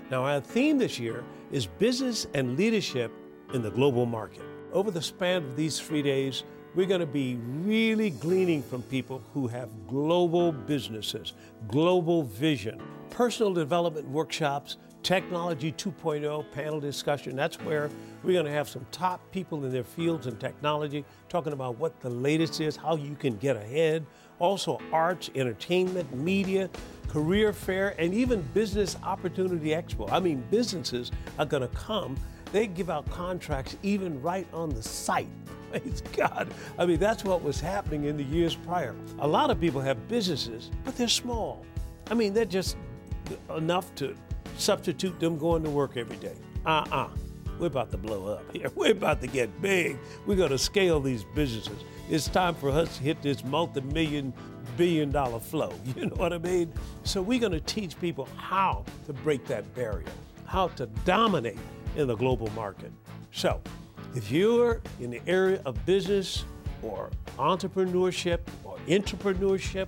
Now, 0.09 0.23
our 0.23 0.39
theme 0.39 0.77
this 0.77 0.97
year 0.97 1.25
is 1.51 1.65
Business 1.65 2.25
and 2.33 2.57
Leadership 2.57 3.11
in 3.53 3.61
the 3.61 3.69
Global 3.69 4.05
Market. 4.05 4.43
Over 4.71 4.91
the 4.91 5.01
span 5.01 5.43
of 5.43 5.57
these 5.57 5.77
three 5.77 6.01
days, 6.01 6.45
we're 6.73 6.87
going 6.87 7.01
to 7.01 7.05
be 7.05 7.35
really 7.65 8.11
gleaning 8.11 8.63
from 8.63 8.81
people 8.83 9.21
who 9.33 9.47
have 9.47 9.69
global 9.87 10.53
businesses, 10.53 11.33
global 11.67 12.23
vision, 12.23 12.81
personal 13.09 13.53
development 13.53 14.07
workshops, 14.09 14.77
Technology 15.05 15.71
2.0 15.71 16.51
panel 16.51 16.79
discussion. 16.79 17.35
That's 17.35 17.59
where 17.61 17.91
we're 18.23 18.33
going 18.33 18.47
to 18.47 18.51
have 18.51 18.67
some 18.67 18.87
top 18.91 19.21
people 19.31 19.63
in 19.63 19.71
their 19.71 19.83
fields 19.83 20.25
and 20.25 20.39
technology 20.39 21.05
talking 21.29 21.53
about 21.53 21.77
what 21.77 21.99
the 22.01 22.09
latest 22.09 22.59
is, 22.59 22.75
how 22.75 22.95
you 22.95 23.13
can 23.13 23.37
get 23.37 23.55
ahead. 23.55 24.03
Also, 24.39 24.79
arts, 24.91 25.29
entertainment, 25.35 26.11
media, 26.15 26.71
career 27.07 27.53
fair, 27.53 27.93
and 27.99 28.15
even 28.15 28.41
business 28.55 28.97
opportunity 29.03 29.69
expo. 29.69 30.11
I 30.11 30.19
mean, 30.19 30.43
businesses 30.49 31.11
are 31.37 31.45
going 31.45 31.61
to 31.61 31.75
come. 31.75 32.17
They 32.51 32.65
give 32.65 32.89
out 32.89 33.07
contracts 33.11 33.77
even 33.83 34.19
right 34.23 34.47
on 34.53 34.69
the 34.69 34.81
site. 34.81 35.29
Praise 35.69 36.01
God. 36.17 36.51
I 36.79 36.87
mean, 36.87 36.97
that's 36.97 37.23
what 37.23 37.43
was 37.43 37.61
happening 37.61 38.05
in 38.05 38.17
the 38.17 38.23
years 38.23 38.55
prior. 38.55 38.95
A 39.19 39.27
lot 39.27 39.51
of 39.51 39.61
people 39.61 39.81
have 39.81 40.07
businesses, 40.07 40.71
but 40.83 40.97
they're 40.97 41.07
small. 41.07 41.63
I 42.09 42.15
mean, 42.15 42.33
they're 42.33 42.45
just 42.45 42.75
enough 43.55 43.93
to 43.95 44.15
substitute 44.57 45.19
them 45.19 45.37
going 45.37 45.63
to 45.63 45.69
work 45.69 45.97
every 45.97 46.17
day. 46.17 46.35
Uh 46.65 46.69
uh-uh. 46.69 47.03
uh. 47.03 47.09
we 47.59 47.65
are 47.65 47.67
about 47.67 47.91
to 47.91 47.97
blow 47.97 48.27
up 48.27 48.43
here. 48.51 48.69
We're 48.75 48.91
about 48.91 49.21
to 49.21 49.27
get 49.27 49.61
big. 49.61 49.97
We're 50.25 50.37
going 50.37 50.51
to 50.51 50.57
scale 50.57 50.99
these 50.99 51.23
businesses. 51.35 51.83
It's 52.09 52.27
time 52.27 52.55
for 52.55 52.69
us 52.69 52.97
to 52.97 53.03
hit 53.03 53.21
this 53.21 53.43
multi 53.43 53.81
million, 53.81 54.33
billion 54.77 55.11
dollar 55.11 55.39
flow. 55.39 55.73
You 55.95 56.07
know 56.07 56.15
what 56.15 56.33
I 56.33 56.37
mean? 56.37 56.73
So 57.03 57.21
we're 57.21 57.39
going 57.39 57.51
to 57.51 57.61
teach 57.61 57.99
people 57.99 58.27
how 58.35 58.85
to 59.05 59.13
break 59.13 59.45
that 59.47 59.73
barrier, 59.75 60.07
how 60.45 60.67
to 60.69 60.85
dominate 61.05 61.57
in 61.95 62.07
the 62.07 62.15
global 62.15 62.49
market. 62.51 62.91
So 63.31 63.61
if 64.15 64.31
you're 64.31 64.81
in 64.99 65.11
the 65.11 65.21
area 65.27 65.61
of 65.65 65.83
business 65.85 66.45
or 66.81 67.09
entrepreneurship 67.37 68.39
or 68.63 68.77
entrepreneurship, 68.87 69.87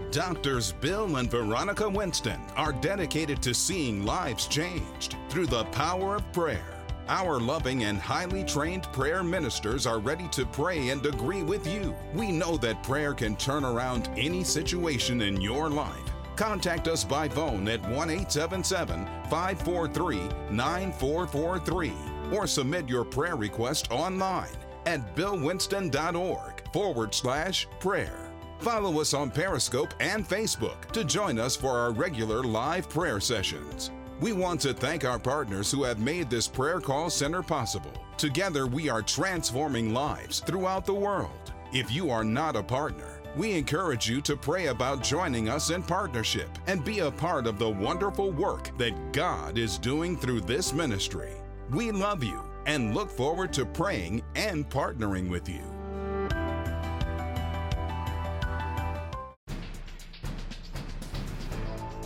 Doctors 0.09 0.71
Bill 0.73 1.17
and 1.17 1.29
Veronica 1.29 1.87
Winston 1.87 2.39
are 2.55 2.73
dedicated 2.73 3.43
to 3.43 3.53
seeing 3.53 4.03
lives 4.03 4.47
changed 4.47 5.15
through 5.29 5.45
the 5.45 5.65
power 5.65 6.15
of 6.15 6.33
prayer. 6.33 6.65
Our 7.07 7.39
loving 7.39 7.83
and 7.83 7.99
highly 7.99 8.43
trained 8.43 8.83
prayer 8.91 9.21
ministers 9.21 9.85
are 9.85 9.99
ready 9.99 10.27
to 10.29 10.47
pray 10.47 10.89
and 10.89 11.05
agree 11.05 11.43
with 11.43 11.67
you. 11.67 11.93
We 12.15 12.31
know 12.31 12.57
that 12.57 12.81
prayer 12.81 13.13
can 13.13 13.35
turn 13.35 13.63
around 13.63 14.09
any 14.17 14.43
situation 14.43 15.21
in 15.21 15.39
your 15.39 15.69
life. 15.69 16.02
Contact 16.35 16.87
us 16.87 17.03
by 17.03 17.29
phone 17.29 17.67
at 17.67 17.81
1 17.81 17.91
877 18.09 19.05
543 19.29 20.29
9443 20.49 21.93
or 22.31 22.47
submit 22.47 22.89
your 22.89 23.03
prayer 23.03 23.35
request 23.35 23.91
online 23.91 24.49
at 24.85 25.15
billwinston.org 25.15 26.73
forward 26.73 27.13
slash 27.13 27.67
prayer. 27.79 28.31
Follow 28.59 29.01
us 29.01 29.13
on 29.13 29.29
Periscope 29.29 29.93
and 29.99 30.27
Facebook 30.27 30.91
to 30.91 31.03
join 31.03 31.37
us 31.37 31.55
for 31.55 31.77
our 31.77 31.91
regular 31.91 32.43
live 32.43 32.89
prayer 32.89 33.19
sessions. 33.19 33.91
We 34.19 34.31
want 34.31 34.61
to 34.61 34.73
thank 34.73 35.03
our 35.03 35.19
partners 35.19 35.69
who 35.69 35.83
have 35.83 35.99
made 35.99 36.29
this 36.29 36.47
prayer 36.47 36.79
call 36.79 37.09
center 37.09 37.43
possible. 37.43 37.91
Together, 38.17 38.65
we 38.67 38.89
are 38.89 39.01
transforming 39.01 39.93
lives 39.93 40.39
throughout 40.39 40.85
the 40.85 40.93
world. 40.93 41.51
If 41.73 41.91
you 41.91 42.09
are 42.09 42.23
not 42.23 42.55
a 42.55 42.63
partner, 42.63 43.12
we 43.35 43.53
encourage 43.53 44.07
you 44.07 44.21
to 44.21 44.35
pray 44.35 44.67
about 44.67 45.03
joining 45.03 45.49
us 45.49 45.71
in 45.71 45.81
partnership 45.81 46.49
and 46.67 46.85
be 46.85 46.99
a 46.99 47.09
part 47.09 47.47
of 47.47 47.57
the 47.57 47.69
wonderful 47.69 48.31
work 48.31 48.77
that 48.77 49.11
God 49.11 49.57
is 49.57 49.79
doing 49.79 50.15
through 50.15 50.41
this 50.41 50.71
ministry. 50.71 51.31
We 51.71 51.91
love 51.91 52.23
you 52.23 52.43
and 52.67 52.93
look 52.93 53.09
forward 53.09 53.51
to 53.53 53.65
praying 53.65 54.21
and 54.35 54.69
partnering 54.69 55.29
with 55.29 55.49
you. 55.49 55.63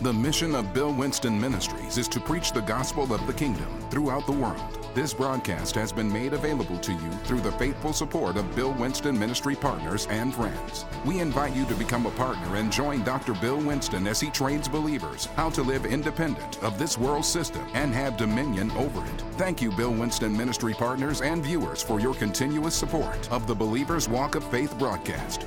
The 0.00 0.12
mission 0.12 0.54
of 0.54 0.72
Bill 0.72 0.94
Winston 0.94 1.40
Ministries 1.40 1.98
is 1.98 2.08
to 2.08 2.20
preach 2.20 2.52
the 2.52 2.60
gospel 2.60 3.12
of 3.12 3.26
the 3.26 3.32
kingdom 3.32 3.66
throughout 3.90 4.26
the 4.26 4.32
world. 4.32 4.87
This 4.98 5.14
broadcast 5.14 5.76
has 5.76 5.92
been 5.92 6.12
made 6.12 6.32
available 6.32 6.76
to 6.78 6.92
you 6.92 7.10
through 7.22 7.40
the 7.40 7.52
faithful 7.52 7.92
support 7.92 8.36
of 8.36 8.56
Bill 8.56 8.72
Winston 8.72 9.16
Ministry 9.16 9.54
partners 9.54 10.08
and 10.10 10.34
friends. 10.34 10.86
We 11.06 11.20
invite 11.20 11.54
you 11.54 11.64
to 11.66 11.74
become 11.76 12.06
a 12.06 12.10
partner 12.10 12.56
and 12.56 12.72
join 12.72 13.04
Dr. 13.04 13.34
Bill 13.34 13.58
Winston 13.58 14.08
as 14.08 14.18
he 14.18 14.28
trains 14.28 14.66
believers 14.66 15.26
how 15.36 15.50
to 15.50 15.62
live 15.62 15.86
independent 15.86 16.60
of 16.64 16.80
this 16.80 16.98
world 16.98 17.24
system 17.24 17.64
and 17.74 17.94
have 17.94 18.16
dominion 18.16 18.72
over 18.72 19.06
it. 19.06 19.20
Thank 19.36 19.62
you, 19.62 19.70
Bill 19.70 19.92
Winston 19.92 20.36
Ministry 20.36 20.74
partners 20.74 21.20
and 21.20 21.44
viewers, 21.44 21.80
for 21.80 22.00
your 22.00 22.14
continuous 22.14 22.74
support 22.74 23.30
of 23.30 23.46
the 23.46 23.54
Believer's 23.54 24.08
Walk 24.08 24.34
of 24.34 24.42
Faith 24.50 24.76
broadcast. 24.80 25.46